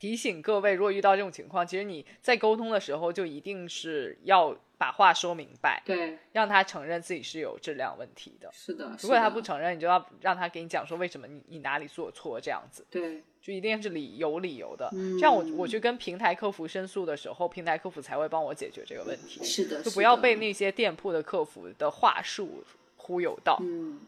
[0.00, 4.56] 提醒各位，如果遇到这种情况，其实你在沟通的时候就一定是要。
[4.80, 8.48] 把话说明白，对，让他承认自己是有质量问题的。
[8.50, 12.82] 是的，如果他不承认，你就要让他给你讲说为什么你你哪里做错这样子。
[12.90, 14.88] 对，就一定是理有理由的。
[14.90, 19.44] 这样我我去跟平台客服申诉的时候，平台客服才会帮我解决这个问题。
[19.44, 22.64] 是的，就不要被那些店铺的客服的话术
[22.96, 23.58] 忽悠到。
[23.60, 24.00] 嗯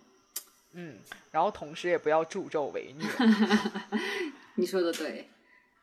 [0.72, 0.96] 嗯，
[1.32, 3.06] 然后同时也不要助纣为虐。
[4.56, 5.28] 你说的对，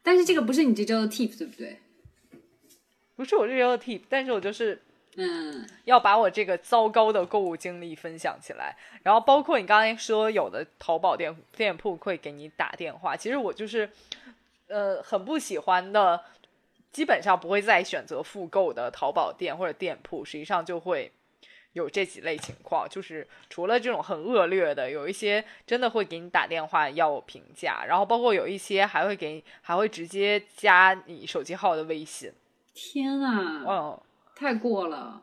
[0.10, 1.78] 但是这个不是你这周的 tip，对不对？
[3.16, 4.82] 不是我这周的 tip，但是我就是，
[5.18, 8.76] 嗯，要把我这个糟糕的购物经历分享起来。
[9.04, 13.88] 然后包括你刚才说有的淘宝店店铺会给你打电话，其实我就是，
[14.66, 16.24] 呃，很不喜欢的，
[16.92, 21.12] 基本上不会再选择复购的淘宝店或者店铺，实际上就会
[21.74, 32.32] 有这几类情况，就是除了这种很恶劣的，有一些真的会给你打电话要评价，然后包括有一些还会给还会直接加你手机号的微信。
[32.74, 33.64] 天啊！
[33.66, 34.04] 哦，
[34.36, 35.22] 太过了。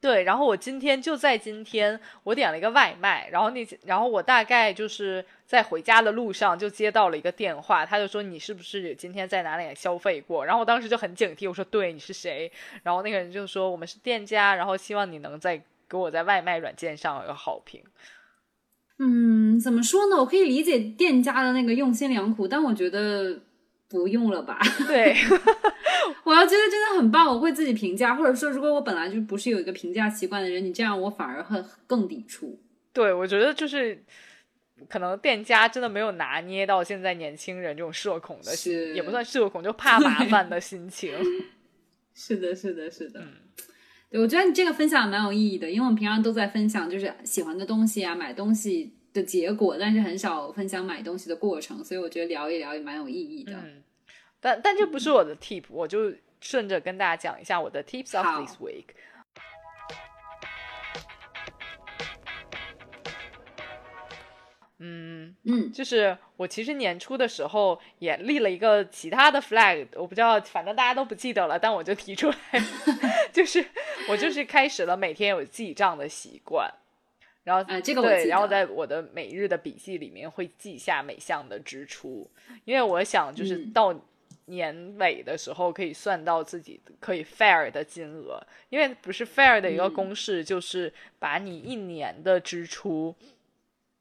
[0.00, 10.44] 对，然后我今天就在今天，我点了一个外卖，然后那然后我大概就是在回家的路上就接到了一个电话，他就说你是不是今天在哪里消费过？
[10.46, 12.50] 然后我当时就很警惕，我说对，你是谁？
[12.84, 17.82] 然后那个人就说我们是店家，然后希望你能在给我在外卖软件上有个好评。
[18.98, 20.16] 嗯，怎么说呢？
[20.16, 23.40] 我可以理解店家的那个用心良苦，但我觉得。
[23.90, 24.60] 不用了吧？
[24.86, 25.16] 对，
[26.22, 32.60] 我要觉得真的很棒，我会自己评价，或者说，如果我本来就不是有一个评价习惯的人，你这样我反而会更抵触。
[32.92, 34.04] 对，我觉得就是
[34.90, 41.14] 可能店家真的没有拿捏到现在年轻人这种社恐的心，也不算社恐，就怕麻烦的心情。
[42.12, 43.24] 是的，是的，是的。
[44.10, 48.94] 对，我觉得你这个分享蛮有意义的，因为我们平常都在分享就是喜欢的东西啊，买东西。
[49.10, 53.54] 的结果，但是很少分享买东西的过程，所以我觉得聊一聊也蛮有意义的。
[53.54, 53.82] 嗯，
[54.38, 58.84] 但但这不是我的 tip，我就顺着跟大家讲一下我的 tips of this week。
[64.78, 65.34] 嗯。
[65.44, 72.62] 嗯，就是我其实年初的时候也立了一个其他的 flag，我不知道，反正大家都不记得了，但我就提出来，
[73.32, 73.64] 就是
[74.08, 76.72] 我就是开始了每天有记账的习惯。
[77.44, 82.30] 然后，呃，这个对，然后在我的每日的笔记里面会记下每项的支出，
[82.66, 83.98] 因为我想就是到
[84.44, 88.38] 年尾的时候可以算到自己可以 fair 的金额，
[88.68, 93.16] 因为不是 fair 的一个公式就是把你一年的支出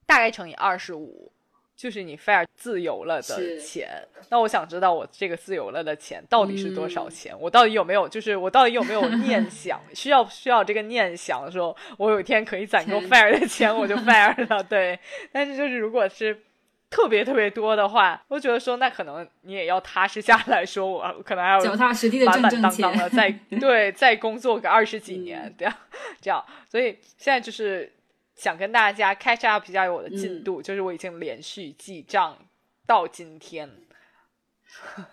[0.08, 1.32] 大概乘以二十五。
[1.76, 3.88] 就是你 fair 自由了的钱，
[4.30, 7.39] 那我想知道我这个自由了的钱到底是多少钱？
[7.39, 8.10] 我到底有没有？
[8.10, 9.80] 就是我到底有没有念 想？
[9.93, 14.63] 需要需要这个念想，说我有一天可以攒够 fair 的钱，我就 fair 了。
[14.63, 15.00] 对，
[15.32, 16.41] 但是就是如果是
[16.89, 23.30] 特别特别多的话，我觉得说那可能你也要踏实下来说，我可能还要脚踏实地的正正当当的再
[23.62, 25.72] 对再工作个二十几年，这样
[26.20, 26.43] 这样。
[26.67, 27.93] 所以现在就是。
[28.38, 32.38] 想跟大家 catch up 一下我的进度，就是我已经连续记账
[32.86, 33.69] 到今天，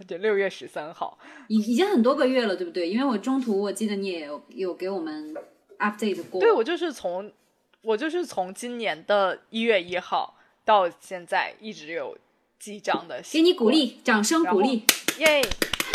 [0.07, 2.89] 就六月十三号，已已经很多个月了，对不对？
[2.89, 5.35] 因为我中途我记得你也有有给我们
[5.79, 6.41] update 过。
[6.41, 7.33] 对，我就是从
[7.81, 12.17] 我就是从今年的一月一号到现在一直有
[12.59, 14.85] 记账的，给你鼓励，掌声鼓励，
[15.19, 15.41] 耶！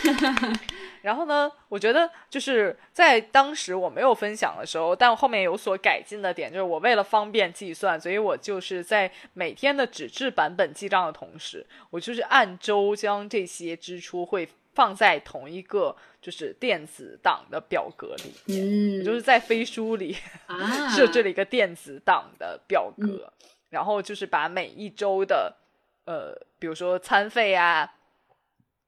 [1.01, 23.31] 然后呢，我觉得就是在当时我没有分享的时候，但后面有所改进的点，就是我为了方便计算，所以我就是在每天的纸质版本记账的同时，我就是按周将这些支出会放在同一个就是电子档的表格里面，嗯，就是在飞书里啊，设置了一个电子档的表格，
[23.69, 25.55] 然后就是把每一周的
[26.05, 27.93] 呃，比如说餐费啊。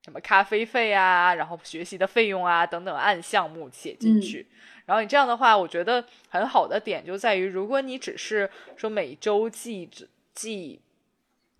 [0.03, 4.47] 什么咖啡费啊，然后学习的费用啊等等，按项目写进去。
[4.85, 9.87] 然后你这样的话，我觉得很好的点就在于，如果你只是说每周记
[10.33, 10.81] 记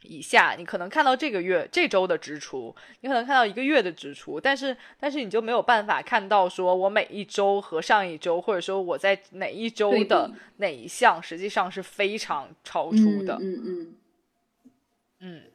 [0.02, 13.36] 以下，你可能看到这个月这周的支出，你可能看到一个月的支出，但是但是你就没有办法看到说我每一周和上一周，或者说我在哪一周的哪一项实际上是非常超出的。
[13.36, 13.64] 嗯嗯。
[13.66, 13.96] 嗯，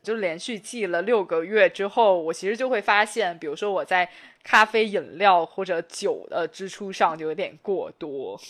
[0.02, 4.08] 就连续记了六个月之后，我其实就会发现，比如说我在
[4.44, 8.40] 咖啡、饮料或者酒的支出上就有点过多。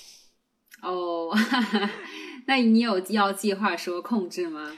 [0.82, 1.34] 哦，
[2.46, 4.76] 那你有要计划说控制吗？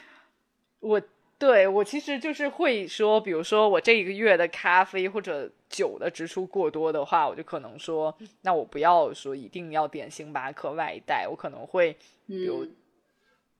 [0.78, 1.02] 我
[1.38, 11.96] 对我其实就是会说，比如说我这一个月的咖啡或者酒的支出过多的话，我就可能说，那我不要说一定要点星巴克外带，我可能会
[12.26, 12.64] 比如。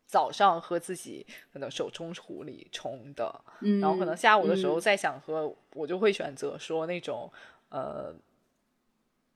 [0.09, 3.45] 早上喝自己可能手冲壶里冲的，
[3.79, 7.31] 然后可能下午的时候再想喝，我就会选择说那种
[7.69, 8.15] 呃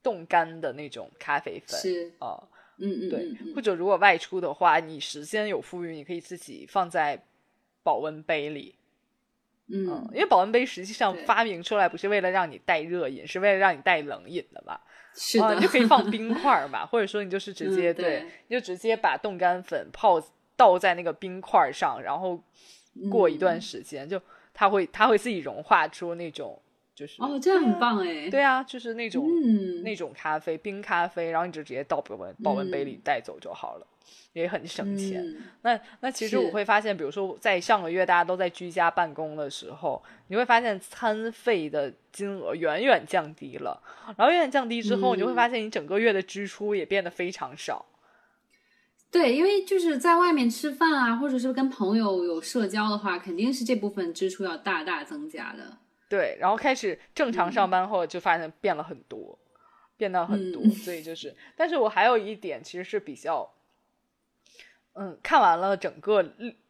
[0.02, 1.78] 冻干的那种咖啡粉
[2.18, 2.42] 啊，
[2.78, 7.22] 嗯嗯，对，或者如果外出的话，你时间有富裕，你可以自己放在
[7.82, 8.74] 保温杯里，
[9.66, 14.80] 嗯，因为保温杯实际上发明出来不是为了让你带热饮，是为了让你带冷饮的嘛，
[15.14, 20.18] 是的，你就可以放冰 块嘛，或者说你就是直接对，你就直接把冻干粉泡。
[20.56, 22.42] 倒在那个冰块上，然后
[23.10, 24.20] 过一段时间，就
[24.52, 26.60] 它会它会自己融化出那种，
[26.94, 29.26] 就是哦，这样很棒哎，对啊，就是那种
[29.82, 33.86] 那种咖啡，冰咖啡，然后你就直接倒保温保温杯里带走就好了，
[34.34, 35.24] 也很省钱。
[35.62, 43.82] 那那其实我会发现，比如说在上个月大家都在居家办公的时候，你会发现餐费的金额远远降低了，
[44.16, 47.86] 然后远远降低之后，你就会发现你整个月的支出也变得非常少。
[49.12, 55.76] 对，因为就是在外面吃饭啊，或者是跟朋友有社交的话，肯定是这部分支出要大大增加的。
[56.08, 59.38] 对，然后开始正常上班后，就发现变了很多，
[59.98, 60.64] 变得很多。
[60.70, 63.52] 所以就是，但是我还有一点其实是比较，
[64.94, 66.24] 嗯，看完了整个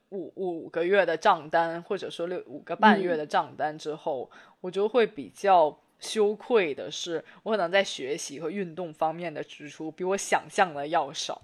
[0.08, 4.28] 五五个月的账单，或者说六五个半月的账单之后，
[4.60, 11.40] 我就会比较羞愧的是，我可能在学习和运动方面的支出比我想象的要少。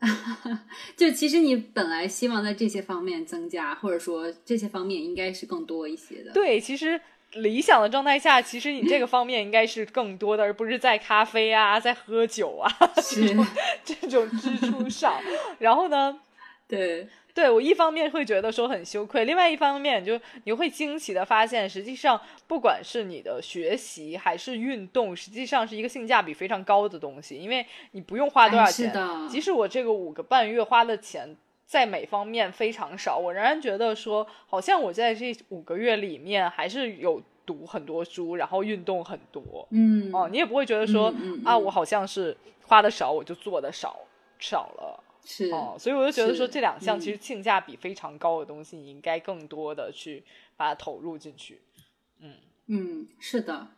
[0.96, 6.32] 就其实你本来希望在这些方面增加，或者说这些方面应该是更多一些的。
[6.32, 7.00] 对，其实
[7.34, 12.70] 理想的状态下，其实你这个方面应该是更多的，而不是在咖啡啊、在喝酒啊
[13.02, 13.36] 是
[13.84, 15.20] 这种支出上。
[15.58, 16.20] 然后呢？
[16.66, 17.08] 对。
[17.34, 28.92] 对我一方面会觉得说很羞愧，另外一方面就你会惊奇的发现，实际上不管是你的学习还是运动，实际上是一个性价比非常高的东西，因为你不用花多少钱。
[29.28, 39.66] 即使我这个五个半月花的钱在每方面非常少，我仍然觉得说，好像我在这五个月里面还是有读很多书，然后运动很多。
[39.70, 40.10] 嗯。
[40.12, 41.14] 哦，你也不会觉得说
[41.44, 43.96] 啊，我好像是花的少，我就做的少
[44.38, 45.04] 少了。
[45.32, 50.24] 是哦，所以我就觉得说这两项其实性价比非常高的东西，你应该更多的去
[50.56, 51.60] 把它投入进去。
[52.18, 52.34] 嗯
[52.66, 53.68] 嗯，是的，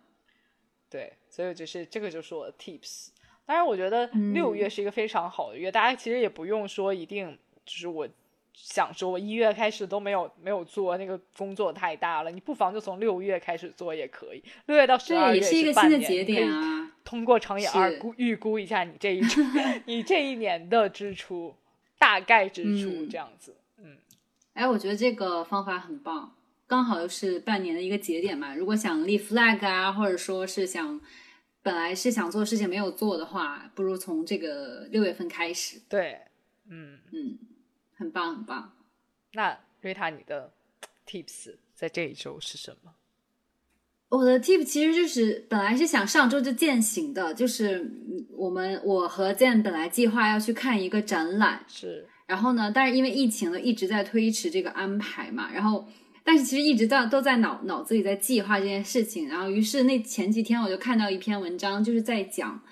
[0.89, 3.09] 对，所以就是这个就是我的 tips。
[3.45, 8.09] 当然，我觉得六月是一个非常好的月，大家其实也不用说一定就是我。
[8.55, 14.43] 想说，我一月开始都没有没有做那个工作太大了，你不妨就从六月开始做也可以。
[14.67, 16.93] 六月到十二月是一个新的节点啊。
[17.05, 19.21] 通过乘以二估预估一下你这一
[19.87, 21.55] 你这一年的支出
[21.99, 23.57] 大概支出这样子。
[23.79, 23.99] 嗯，
[24.53, 26.35] 哎，我觉得这个方法很棒，
[26.67, 28.55] 刚好又是半年的一个节点嘛。
[28.55, 31.01] 如果想立 flag 啊，或者说是想
[31.63, 35.81] 本来是想做事情没有做的话，不如从这个六月份开始。
[35.89, 36.21] 对，
[36.69, 37.39] 嗯嗯。
[37.97, 38.73] 很棒，很棒。
[39.33, 40.53] 那瑞塔，你的
[41.07, 42.93] tips 在这一周是什么？
[44.09, 47.91] 我的 tip 其实就是本来是想上周就践行的，就是
[48.33, 52.07] 我们我和健本来计划要去看一个展览，是。
[52.27, 55.51] 然后呢，但是因为疫情呢，一直在推迟这个安排嘛。
[55.51, 55.89] 然后，
[56.23, 59.29] 但是其实一直在都在脑脑子里在计划这件事情。
[59.29, 62.63] 然后，于是那前几天我就看到一篇文章，就是在讲。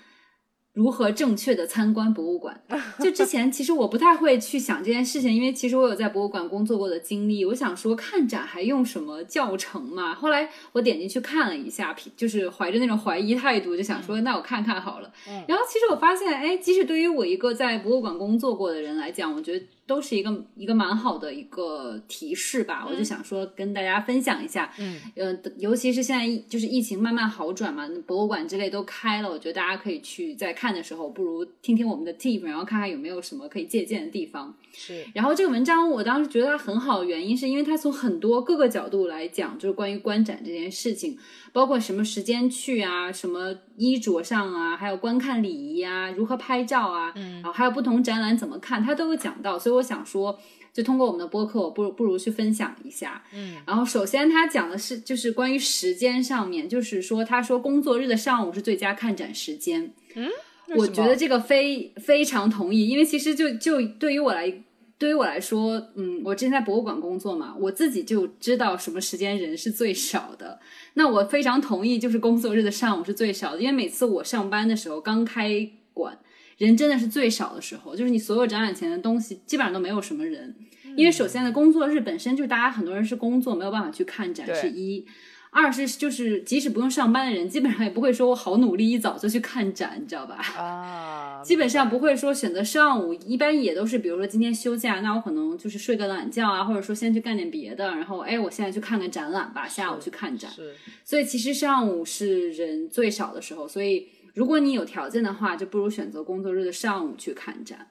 [0.73, 2.61] 如何正确的参观博物馆？
[2.99, 7.43] 就之前其实我不太会去想这件事情，因为其实我有在博物馆工作过的经历。
[7.45, 10.13] 我想说看展还用什么教程嘛？
[10.15, 15.11] 后来我点进去看了一下，就是怀着那种怀疑态度，就想说那我看看好了。
[15.47, 19.65] 然后其实我发现，哎，即使对于我一个在博物馆工作过的人来讲，我觉得。
[19.91, 34.55] 都是一个一个蛮好的一个提示吧，我就想说跟大家分享一下，嗯，呃，尤其是现在就是疫情慢慢好转嘛，博物馆之类都开了，我觉得大家可以去在看的时候，不如听听我们的 tip，然后看看有没有什么可以借鉴的地方。
[34.73, 41.17] 是，然后这个文章我当时觉得它很好的原因，是因为它从很多各个角度来讲，就是关于观展这件事情，
[41.51, 50.39] 包括什么时间去啊，什么衣着上啊，还有观看礼仪啊，如何拍照啊，嗯，然后还有不同展览怎么看，他都有讲到，所以我想说，
[50.73, 60.27] 就通过我们的播客，我不如不如去分享一下，嗯，然后首先他讲的是就是关于时间上面，就是说他说工作日的上午是最佳看展时间，嗯。
[60.73, 64.49] 我觉得这个非非常同意，因为其实就就对于我来，
[64.97, 70.61] 对于我来说，嗯，我之前在博物馆工作嘛，我自己就知道什么时间人是最少的。
[70.95, 76.17] 那我非常同意，就是工作日的上午是最少的，因为每次我上班的时候，刚开馆，
[76.57, 80.55] 人真的是最少的时候，就是你所有展览前的东西基本上都没有什么人，
[80.95, 85.05] 因为首先的工作日本身就是大家很多人是工作，没有办法去看展，是一。
[85.53, 90.37] 二是就是，即使不用上班的人，基本上也不会说我好努力一早就去看展，你知道吧？
[90.57, 100.49] 啊，基本上不会说选择上午，一般也都是，比如说今天休假，那我可能就是睡个懒觉啊，或者说先去干点别的，然后哎，我现在去看个展览吧，下午去看展。
[100.51, 107.87] 是，所以其实上午是人最少的时候，所以如果你有条件的话，就不如选择工作日的上午去看展。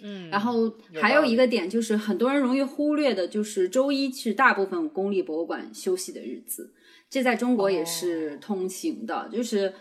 [0.00, 6.72] 嗯，然后还有一个点就是很多人容易忽略的，就是周一是大部分公立博物馆休息的日子，
[7.10, 9.28] 这在中国也是通行的。
[9.32, 9.74] 就是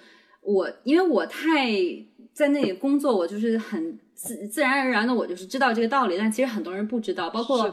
[0.47, 1.67] 我因为我太
[2.33, 6.17] 在那里工作，我就是很自自然而然的，我就是知道这个道理。
[6.17, 7.69] 但其实很多人不知道，包括。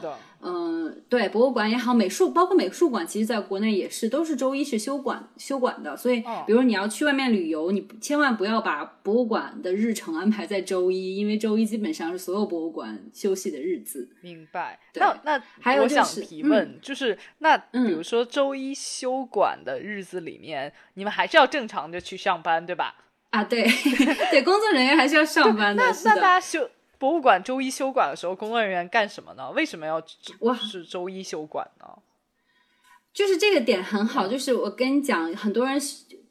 [0.47, 5.97] 嗯，对，博物馆也好，美术包括美术馆，其实在国内也是都是周一是休馆休馆的。
[5.97, 14.07] 所以，比如你要去外面旅游，你千万不要把博物馆的日程安排在周一，因为周一基本上是所有博物馆休息的日子。
[14.21, 14.79] 明白。
[14.95, 22.95] 那那还有就是，我想提问，就是那比如说周一休馆的日子里面，你们还是要正常的去上班，对吧？
[23.31, 23.65] 啊，对
[24.31, 25.83] 对，工作人员还是要上班的。
[25.83, 26.69] 那那大家休。
[27.05, 29.51] 博物馆周一休馆的时候，工作人员干什么呢？
[29.51, 30.03] 为什么要
[30.41, 31.87] 哇是周一休馆呢？
[33.13, 35.79] 就是这个点很好，就是我跟你讲，很多人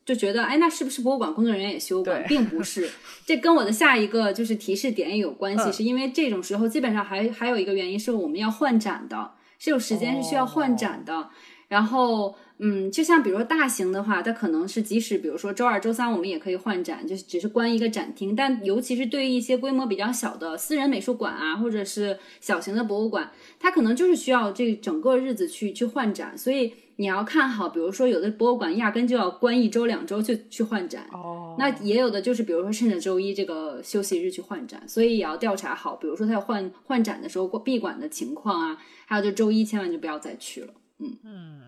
[0.04, 2.26] 就觉得，哎，那是不是博物馆工作人员也休馆？
[2.28, 2.90] 并不是，
[3.24, 11.30] 这跟我的下一个就是提示点也有关系，是因为这种时候基本上还还有一个原因是我们要换展的，是有时间是需要换展的，
[11.68, 12.36] 然后。
[12.60, 18.36] 嗯，就像比如说大型的话，它可能是即使比如说周二、周三我们也可以换展，就是只是关一个展厅。
[18.36, 26.38] 但尤其是对于一些规模比较小的私人美术馆啊，或者是小型的博物馆，它可能就是需要这整个日子去去换展。
[26.38, 31.08] 所以你要看好，比如说有的博物馆压根就要关一周、两周去去换展。
[31.12, 38.78] 哦，那也有的就是比如说趁着周一这个休息日去换展，所以也要调查好，比如说他要换换展的时候闭馆的情况啊，
[39.08, 40.74] 还有就周一千万就不要再去了。
[41.00, 41.62] 嗯嗯。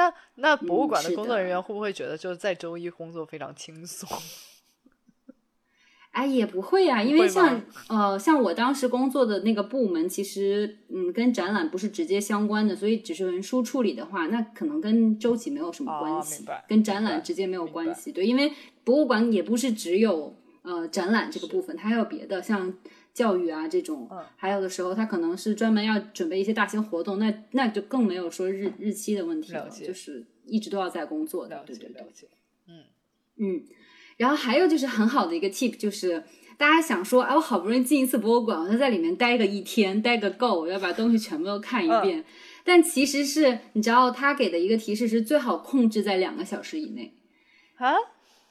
[0.00, 4.08] 那那博物馆的工作人员会不会觉得就是在周一工作非常轻松？
[6.12, 18.10] 哎，也不会呀，因为像呃像我当时工作的那个部门，其实嗯跟展览不是直接相关的，所以只是文书处理的话，那可能跟周几没有什么关系，跟展览直接没有关系。
[18.10, 22.74] 对，因为博物馆也不是只有呃展览这个部分，它还有别的像。
[23.12, 32.02] 教育啊，这种，还有的时候他可能是专门要准备一些大型活动，那那就更没有说日日期的问题了，就是一直都要在工作的，对对对，
[32.68, 32.84] 嗯。
[33.42, 33.64] 嗯，
[34.16, 36.22] 然后还有就是很好的一个 tip，就是
[36.58, 42.24] 大家想说，哎，我好不容易进一次博物馆，我要在里面待个一天，待个够，我要把东西全部都看一遍，
[42.64, 47.14] 但其实是你知道他给的一个提示是最好控制在两个小时以内。
[47.76, 47.94] 啊。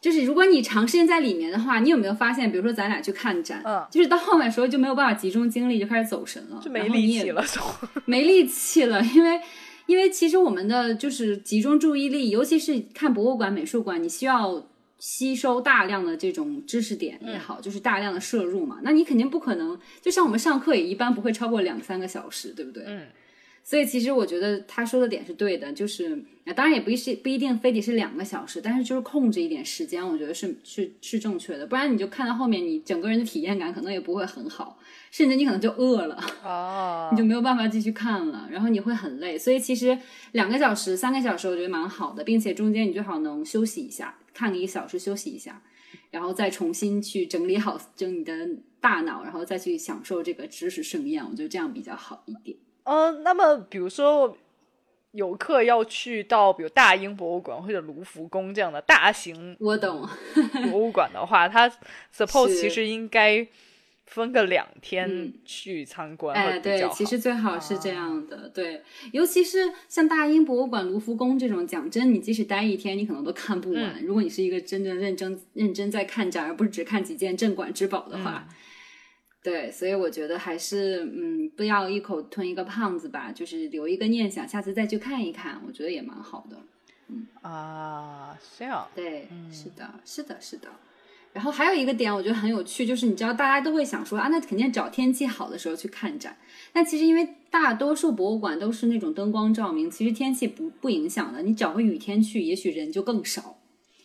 [0.02, 7.44] 就是如果你长时间在里面的话，你有没有发现，比如说咱俩去看展，嗯，就是到后面时候就没有办法集中精力，就开始走神了，就没力气了，
[8.06, 9.04] 没力气了。
[9.04, 9.42] 因为，
[9.88, 14.66] 因为其实我们的就是集中注意力，尤其是看博物馆、美术馆，你需要
[15.00, 18.80] 吸收大量的这种知识点也好，就是大量的摄入嘛。
[18.84, 22.84] 那你肯定不可能，就像我们上课也一般不会超过两三个小时，对不对？
[22.88, 23.08] 嗯。
[23.70, 34.80] 所以其实我觉得他说的点是对的，就是啊，当然也不是不一定非得是两个小时，但是就是控制一点时间，我觉得是是是正确的，不然你就看到后面，你整个人的体验感可能也不会很好，
[35.12, 39.38] 甚至你可能就饿了，哦， 你就没有办法继续看了，然后你会很累。
[39.38, 39.96] 所以其实
[40.32, 45.62] 两个小时、三个小时我觉得蛮好的，并且中间你最好能休息一下，看个一小时休息一下。
[46.10, 48.34] 然后再重新去整理好整你的
[48.82, 51.24] 大脑，然后再去享受这个知识盛宴。
[51.24, 52.58] 我觉得这样比较好一点。
[52.90, 54.36] 呃，那么比如说
[55.12, 60.08] 游客要去到比如大英博物馆或者卢浮宫这样的大型我懂，
[60.72, 61.70] 博物馆的话，它
[62.16, 63.48] suppose 其实应该
[64.06, 66.88] 分个两天嗯去参观哎，对。
[66.90, 68.82] 其实最好是这样的，对，
[69.12, 74.04] 尤其是像大英博物馆、卢浮宫这种，讲真，你即使待一天，你可能都看不完。
[74.04, 78.48] 如果你是一个真正认真、认真在看展，而不是只看几件镇馆之宝的话，
[79.42, 86.58] 对，所以我觉得还是嗯，不要一口吞一个胖子吧，就是留一个念想，下次再去看一看，我觉得也蛮好的。
[87.42, 90.68] 啊，这样对，是的，是的，是的。
[91.32, 96.38] 然后还有一个点，我觉得很有趣，就是你知道大家都会想说啊，那肯定找天气好的时候去看展。
[96.74, 101.42] 但其实因为大多数博物馆都是那种灯光照明，其实天气不不影响的。
[101.44, 103.58] 你找个雨天去，也许人就更少。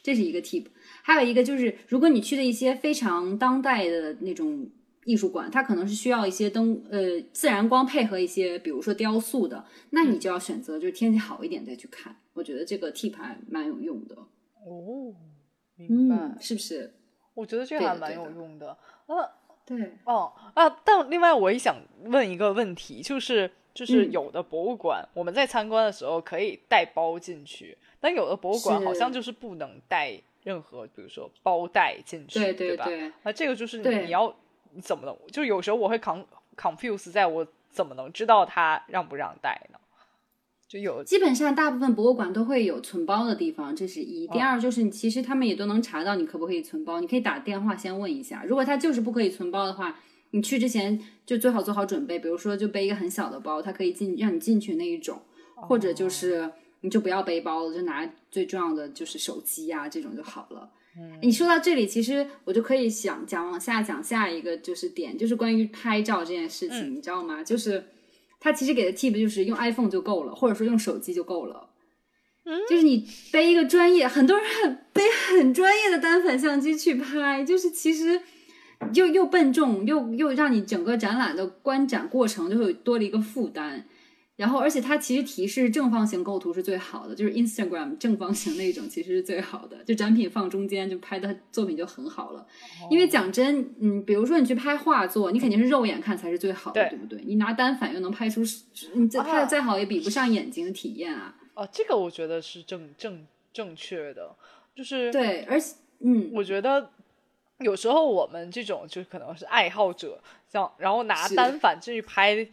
[0.03, 0.67] 这是一个 tip。
[1.03, 4.67] 还有一个就是，如果你去的一些非常当代的那种
[5.05, 12.17] 艺术馆，它可能是需要一些灯呃自然光配合一些，比如说雕塑的，那你就要选择就是天气好一点再去看。
[12.33, 14.17] 我觉得这个 tip 还蛮有用的。
[14.17, 15.15] 哦，
[15.77, 16.17] 明白。
[16.17, 16.93] 嗯，是不是？
[17.35, 18.77] 我觉得这对的还蛮有用的。
[19.07, 19.31] 呃，
[19.67, 32.85] 对，哦啊，但另外我也想问一个问题，就是就是嗯有的博物馆、我们在参观的时候可以带包进去，但有的博物馆好像就是不能带任何，比如说包带进去，对对吧？
[32.85, 34.44] 对，那这个就是你要你
[34.81, 36.25] 怎么能，就有时候我会 con
[36.57, 39.79] confuse 在我怎么能知道他让不让带呢？
[40.67, 44.27] 就有基本上大部分博物馆都会有存包的地方，这是一。
[44.29, 48.43] 第二就是你，其实他们也都能查到你可不可以存包，你可以打电话先问一下。
[48.45, 50.01] 如果他就是不可以存包的话，
[50.31, 55.21] 你去之前就最好做好准备，比如说就背一个很小的包，它可以进让你进去那一种，
[55.55, 56.51] 或者就是
[56.81, 60.69] 你就不要背包了，就拿最重要的就是手机呀、这种就好了。
[60.97, 67.43] 嗯，你说到这里，其实我就可以想讲往下讲下一个就是点，就是关于拍照这件事情，你知道吗？
[67.43, 67.85] 就是
[68.39, 71.71] 他其实给的 tip 就是用 iPhone 就够了，或者说用手机就够了。
[72.45, 78.21] 嗯，就是你背一个专业，很多人很背很专业的单反相机去拍，就是其实
[78.93, 83.87] 又又笨重，又又让你整个展览的观展过程就会多了一个负担。
[84.37, 92.45] 然后，而且它其实提示正方形构图是最好的，就是 Instagram 正方形那种其实是最好的，就展品放中间就拍的作品就很好了。
[92.91, 97.23] 因为讲真，嗯，比如说你去拍画作，你肯定是肉眼看才是最好的，对对不对？
[97.25, 98.41] 你拿单反又能拍出，
[98.95, 101.37] 你再拍的啊再好也比不上眼睛的体验啊。
[101.55, 104.35] 哦，这个我觉得是正正正确的，
[104.75, 106.91] 就是对，而且，嗯，我觉得
[107.61, 112.45] 有时候我们这种就可能是爱好者，像然后拿单反进去拍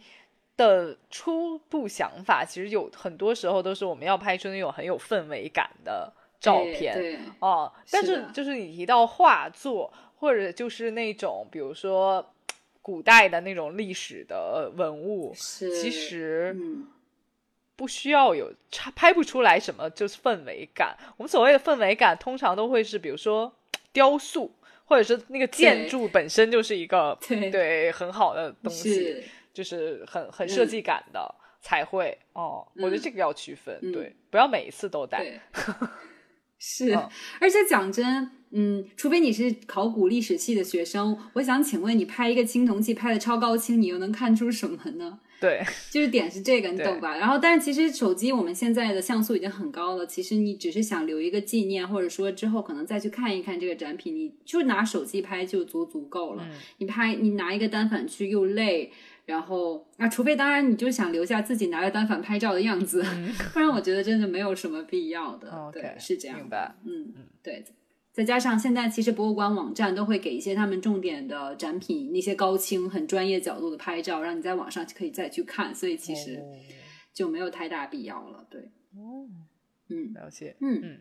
[0.62, 7.72] 的初步想法，其实有很多时候都是我们要拍出那种很有氛围感的照片哦。
[7.90, 12.24] 但是就是你提到画作，或者就是那种比如说
[12.80, 16.86] 古代的那种历史的文物，是，其实嗯，
[17.76, 20.96] 不需要有差拍不出来什么就是氛围感。
[21.16, 23.52] 我们所谓的氛围感，通常都会是比如说
[23.92, 24.50] 雕塑，
[24.84, 32.66] 或者是那个建筑本身就是一个 对对很好的东西，是，就是很很设计感的、才会哦。
[32.76, 35.18] 我觉得嗯这个要区分，嗯对，不要每一次都带。
[35.18, 35.40] 对，
[36.58, 37.08] 是嗯，
[37.40, 45.20] 而且讲真，嗯，除非你是考古历史系的学生，我想请问你拍一个青铜器拍的超高清，你又能看出什么呢？
[45.42, 47.16] 对就是点是这个，你懂吧？
[47.16, 56.46] 然后，但是其实手机我们现在的像素已经很高了，其实你只是想留一个纪念，或者说之后可能再去看一看这个展品，你就拿手机拍就足足够了。
[56.48, 58.92] 嗯你拍你拿一个单反去又累，
[59.32, 63.02] 然后啊，除非当然你就想留下自己拿着单反拍照的样子，
[63.54, 65.70] 不然我觉得真的没有什么必要的。
[65.72, 66.38] 对，是这样。
[66.38, 66.74] 明白。
[66.84, 67.12] 嗯，
[67.42, 67.64] 对。
[68.12, 76.52] 再加上现在其实博物馆网站都会给一些他们重点的展品那些高清、很专业角度的拍照，让你在网上可以再去看，所以其实哦
[77.14, 78.46] 就没有太大必要了。
[78.50, 78.60] 对，
[78.94, 79.24] 哦，
[79.88, 80.54] 嗯了解。
[80.60, 81.00] 嗯嗯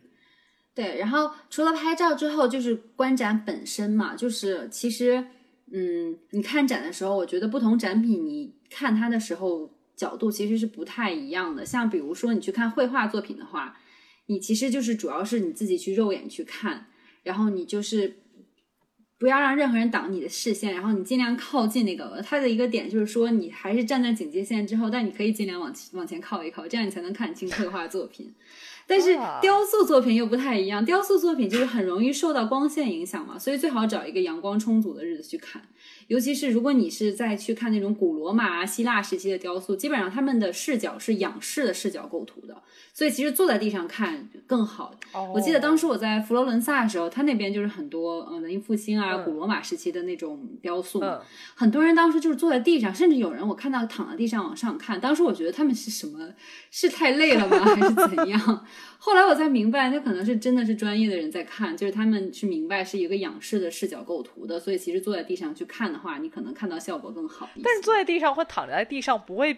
[0.73, 0.97] 对。
[0.99, 5.25] 然后除了拍照之后，就是观展本身嘛，就是其实
[5.73, 11.65] 嗯，你看展的时候，我觉得不同展品你看它的时候角度其实是不太一样的。
[11.65, 13.77] 像比如说你去看绘画作品的话，
[14.27, 16.87] 你其实就是主要是你自己去肉眼去看。
[17.23, 18.17] 然后你就是
[19.19, 22.19] 不要让任何人挡你的视线，然后你尽量靠近那个。
[22.25, 28.33] 它的一个点就是说，你还是站在警戒线之后，但你可以尽量往往前靠一靠，这样你才能看清绘画作品。
[28.87, 35.61] 但是雕塑作品又不太一样，雕塑作品就是很容易受到光线影响嘛，所以最好找一个阳光充足的日子去看。
[36.11, 42.61] 尤其是如果你是在去看那种古罗马啊、希腊时期的雕塑，基本上他们的视角是仰视的视角构图的，
[42.93, 44.93] 所以其实坐在地上看更好。
[45.33, 51.01] 我记得当时我在佛罗伦萨的时候，他那边就是很多呃文艺复兴啊、古罗马时期的那种雕塑，
[51.55, 54.99] 很多人当时就是坐在地上，甚至有人我看到躺在地上往上看。
[54.99, 56.33] 当时我觉得他们是什么？
[56.69, 57.57] 是太累了吗？
[57.73, 58.65] 还是怎样？
[59.03, 67.49] 后来我才明白，那可能是真的是专业的人在看，就是他们是明白是一个仰视的视角构图的，所以其实坐在地上去看的话，你可能看到效果更好。
[67.63, 69.57] 但是坐在地上或躺在地上不会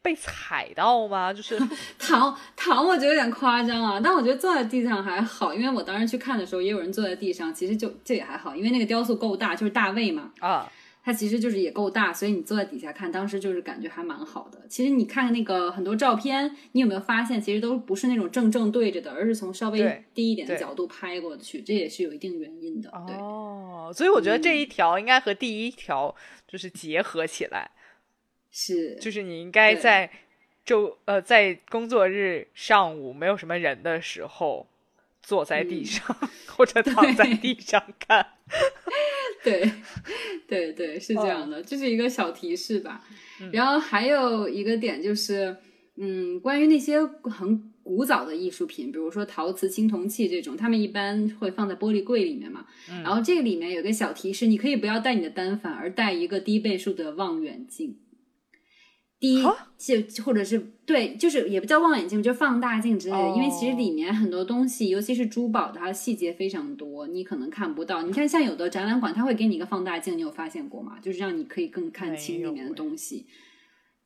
[0.00, 1.30] 被踩到吗？
[1.30, 1.60] 就是
[1.98, 4.00] 躺 躺，我觉得有点夸张啊。
[4.02, 10.32] 但我觉得坐在地上还好，因为我当时去看的时候，也有人坐在地上，其实就这也还好，因为那个雕塑够大，就是大卫嘛。
[10.40, 10.66] 啊。
[11.02, 14.60] 它其实就是也够大，所以你坐在底下看，当时就是感觉还蛮好的。
[14.68, 22.90] 其实你看那个很多照片，你有没有发现，其实都不是那种正正对着的，而是从稍微低一点的角度拍过去，这也是有一定原因的。
[22.90, 26.14] 哦，所以我觉得这一条应该和第一条
[26.46, 27.70] 就是结合起来，
[28.50, 30.10] 是，就是你应该在
[30.66, 34.66] 周呃在工作日上午没有什么人的时候，
[35.22, 36.14] 坐在地上
[36.46, 38.34] 或者躺在地上看。
[39.44, 39.70] 对，
[40.46, 43.04] 对对，是这样的，这是一个小提示吧。
[43.52, 45.56] 然后还有一个点就是，
[45.96, 52.66] 嗯，关于那些很古早的艺术品，比如说陶瓷、青铜器这种，他们一般会放在玻璃柜里面嘛。
[53.02, 57.96] 然后这个里面有个小提示，你可以不要带你的单反，而带一个低倍数的望远镜。
[59.20, 59.42] 低
[59.76, 63.28] 就或者是对，就是也不叫望远镜，就放大镜之类的。
[63.36, 68.02] 因为其实里面很多东西，尤其是珠宝，它细节非常多，你可能看不到。
[68.02, 70.98] 你看，像有的展览馆，它会给你一个放大镜，你有发现过吗？
[71.02, 73.26] 就是让你可以更看清里面的东西。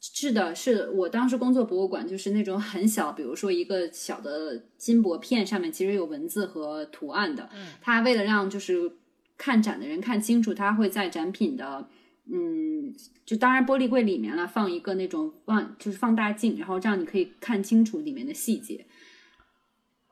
[0.01, 7.49] 是的，是我当时工作博物馆，就是那种很小，比如说一个小的金箔片，上面其实有文字和图案的。
[7.55, 8.93] 嗯，它为了让就是
[9.39, 11.89] 看展的人看清楚，它会在展品的。
[12.33, 12.95] 嗯，
[13.27, 18.87] 就当然玻璃柜里面了，放一个那种望，就是放大镜，然后这样你可以看清楚里面的细节。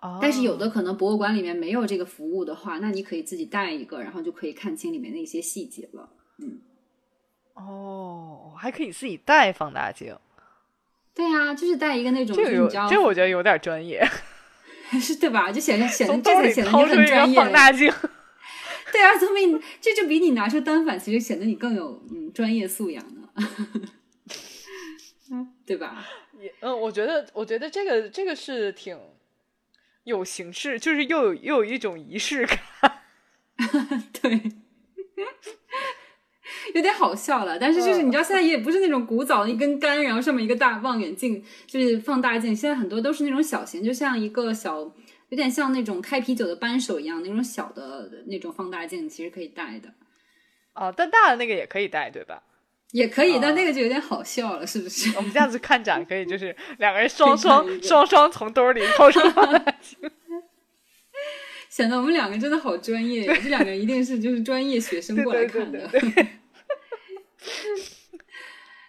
[0.01, 0.19] 哦。
[0.21, 6.11] 但是有的可能博物馆里面没有这个服务的话，那你可以自己带一个，然后就可以看清里面的一些细节了。
[6.39, 6.61] 嗯。
[7.55, 10.15] 哦，还可以自己带放大镜。
[11.15, 14.03] 对啊，就是带一个那种，这个有，这我觉得有点专业，
[15.01, 15.51] 是对吧？
[15.51, 17.37] 就显得显得这才显得你很专业。
[17.37, 17.93] 放大镜。
[18.93, 23.29] 对啊，说明这就比你拿出单反，其实显得你更有嗯专业素养呢，
[25.65, 26.07] 对吧？
[26.39, 28.99] 也嗯，我觉得我觉得这个这个是挺
[30.05, 32.61] 有形式，就是又有又有一种仪式感，
[34.21, 34.43] 对，
[36.75, 37.59] 有点好笑了。
[37.59, 42.55] 但是就是你知道，现在也不是那种古早的一根杆，然后上面一个大望远镜，就是放大镜。
[42.55, 44.93] 现在很多都是那种小型，就像一个小。
[45.33, 49.89] 有点像那种开啤酒的扳手一样，那种小的那种放大镜，其实可以带的。
[50.75, 52.43] 哦，但大的那个也可以带，对吧？
[52.91, 55.17] 也可以，但那个就有点好笑了，是不是？
[55.17, 59.99] 我们这样子看展可以，就是 两个人双双双双从兜里掏出放大镜，
[61.71, 63.25] 显得我们两个真的好专业。
[63.25, 65.89] 这两个人一定是就是专业学生过来看的。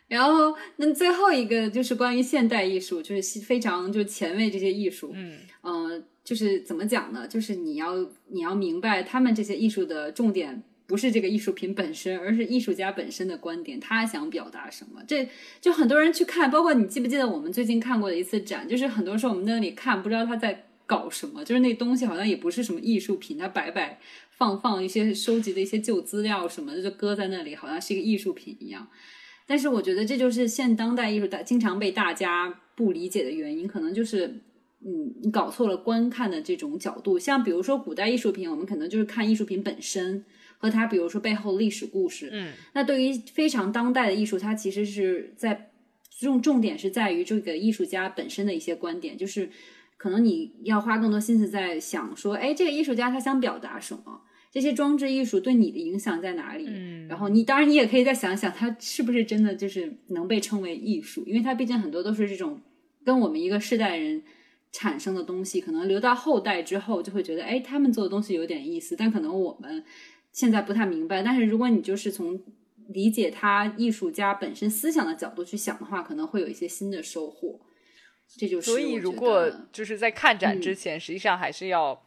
[0.09, 6.05] 然后，那最后一个就是关于现代艺术，就是非常就是前卫这些艺术，嗯嗯。
[6.23, 7.27] 就是怎么讲呢？
[7.27, 7.95] 就是你要
[8.29, 15.01] 你要明白，他们这些艺术的重点不是这个艺术品本身，而是艺术家本身的观点，他想表达什么。
[15.05, 15.27] 这
[15.59, 18.67] 就很多人去看，包括你记不记得我们最近看过的一次展？
[18.67, 23.99] 就是很多时候我们那里看，不知道他在搞什么，就是那东西好像也不是什么艺术品，它摆摆
[24.31, 28.87] 放放一些收集的一些旧资料什么的，就搁在那里，好像是一个艺术品一样。
[29.45, 34.39] 但是我觉得这就是现当代艺术大经常被大家不理解的原因，可能就是。
[34.85, 40.25] 嗯，你搞错了观看的这种角度，像比如说古代艺术品，我们可能就是看艺术品本身
[40.57, 42.29] 和它，比如说背后历史故事。
[42.33, 45.71] 嗯，那对于非常当代的艺术，它其实是在
[46.19, 49.49] 重重点是在于这个艺术家本身的一些观点，就是
[49.95, 54.21] 可能你要花更多心思在想说，哎，这个艺术家他想表达什么？
[54.51, 56.65] 这些装置艺术对你的影响在哪里？
[56.67, 61.23] 嗯，然后你当然你也可以再想想，它是不是真的就是能被称为艺术？
[61.25, 62.59] 因为它毕竟很多都是这种
[63.05, 64.21] 跟我们一个世代人。
[64.73, 69.81] 产生的东西可能留到后代之后，就会觉得，哎，他们做的东西有点意思，但可能我们
[70.33, 71.23] 现在不太明白。
[71.23, 72.41] 但是如果你就是从
[72.89, 77.61] 理解他艺术家本身思想的角度去想的话，可能会有一些新的收获。
[78.27, 82.03] 这就是所以，如果就是在看展之前，实际上还是要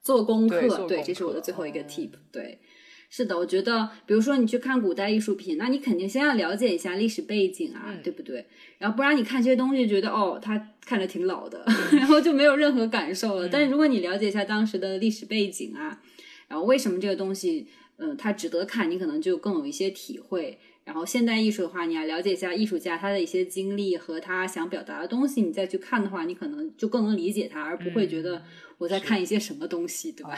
[0.00, 0.86] 做功课。
[0.86, 2.12] 对，这是我的最后一个 tip。
[2.30, 2.60] 对。
[3.08, 8.44] 是的，我觉得，比如说你去看古代艺术品，那你肯定先要了解一下历史背景啊，嗯对不对？
[8.78, 13.48] 然后不然你看这些东西，觉得哦，它看着挺老的， 然后就没有任何感受了。
[13.48, 16.02] 但是如果你了解一下当时的历史背景啊，
[16.48, 20.58] 然后为什么这个东西，嗯、它值得看，你可能就更有一些体会。
[20.84, 28.40] 然后现代艺术的话，你要了解一下艺术家他的一些经历和他想表达的东西，你再去看的话，你可能就更能理解他，而不会觉得
[28.78, 30.30] 我在看一些什么东西，对吧？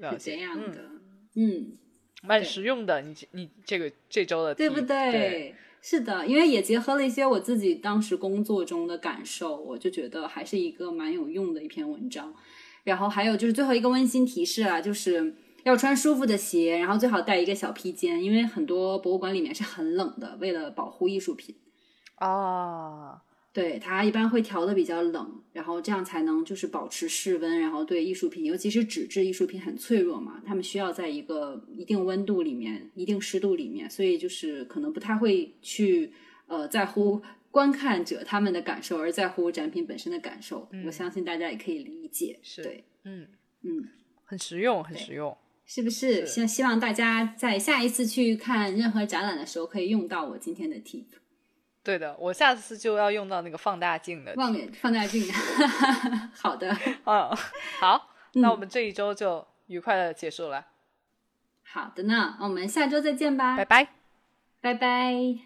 [0.00, 0.90] 啊，是这样的，
[1.34, 1.76] 嗯
[2.26, 3.00] 蛮实用的。
[3.02, 4.86] 你这你这个这周的对不对？
[4.86, 5.54] 对？
[5.80, 12.34] 是的，因为也结合了一些我自己当时工作中的感受，我就觉得还是一个蛮有用的一篇文章。
[12.82, 21.54] 然后还有就是最后一个温馨提示啊，就是要穿舒服的鞋，然后最好带一个小披肩，因为很多博物馆里面是很冷的，为了保护艺术品。
[22.16, 23.22] 啊，
[23.56, 36.12] 对，它一般会调的比较冷，然后这样才能就是保持室温，然后对艺术品，尤其是纸质艺术品很脆弱嘛，它们需要在一个一定温度里面、一定湿度里面，所以就是可能不太会去
[36.48, 40.68] 呃在乎观看者他们的感受，而在乎展品本身的感受。
[40.84, 43.26] 我相信大家也可以理解，是对，嗯，
[43.62, 43.88] 嗯，
[44.26, 45.34] 很实用，很实用。
[45.64, 46.26] 是不是？
[46.26, 51.06] 是希希望大家在下一次去看任何展览的时候，可以用到我今天的 tip。
[51.86, 54.34] 对的，我下次就要用到那个放大镜的。
[54.36, 55.22] 望远放大镜，
[56.34, 56.68] 好的，
[57.06, 57.36] 嗯，
[57.78, 60.66] 好，那嗯我们这一周就愉快的结束了，
[61.62, 63.88] 好的呢，我们下周再见吧，拜拜。
[64.60, 65.45] 拜拜。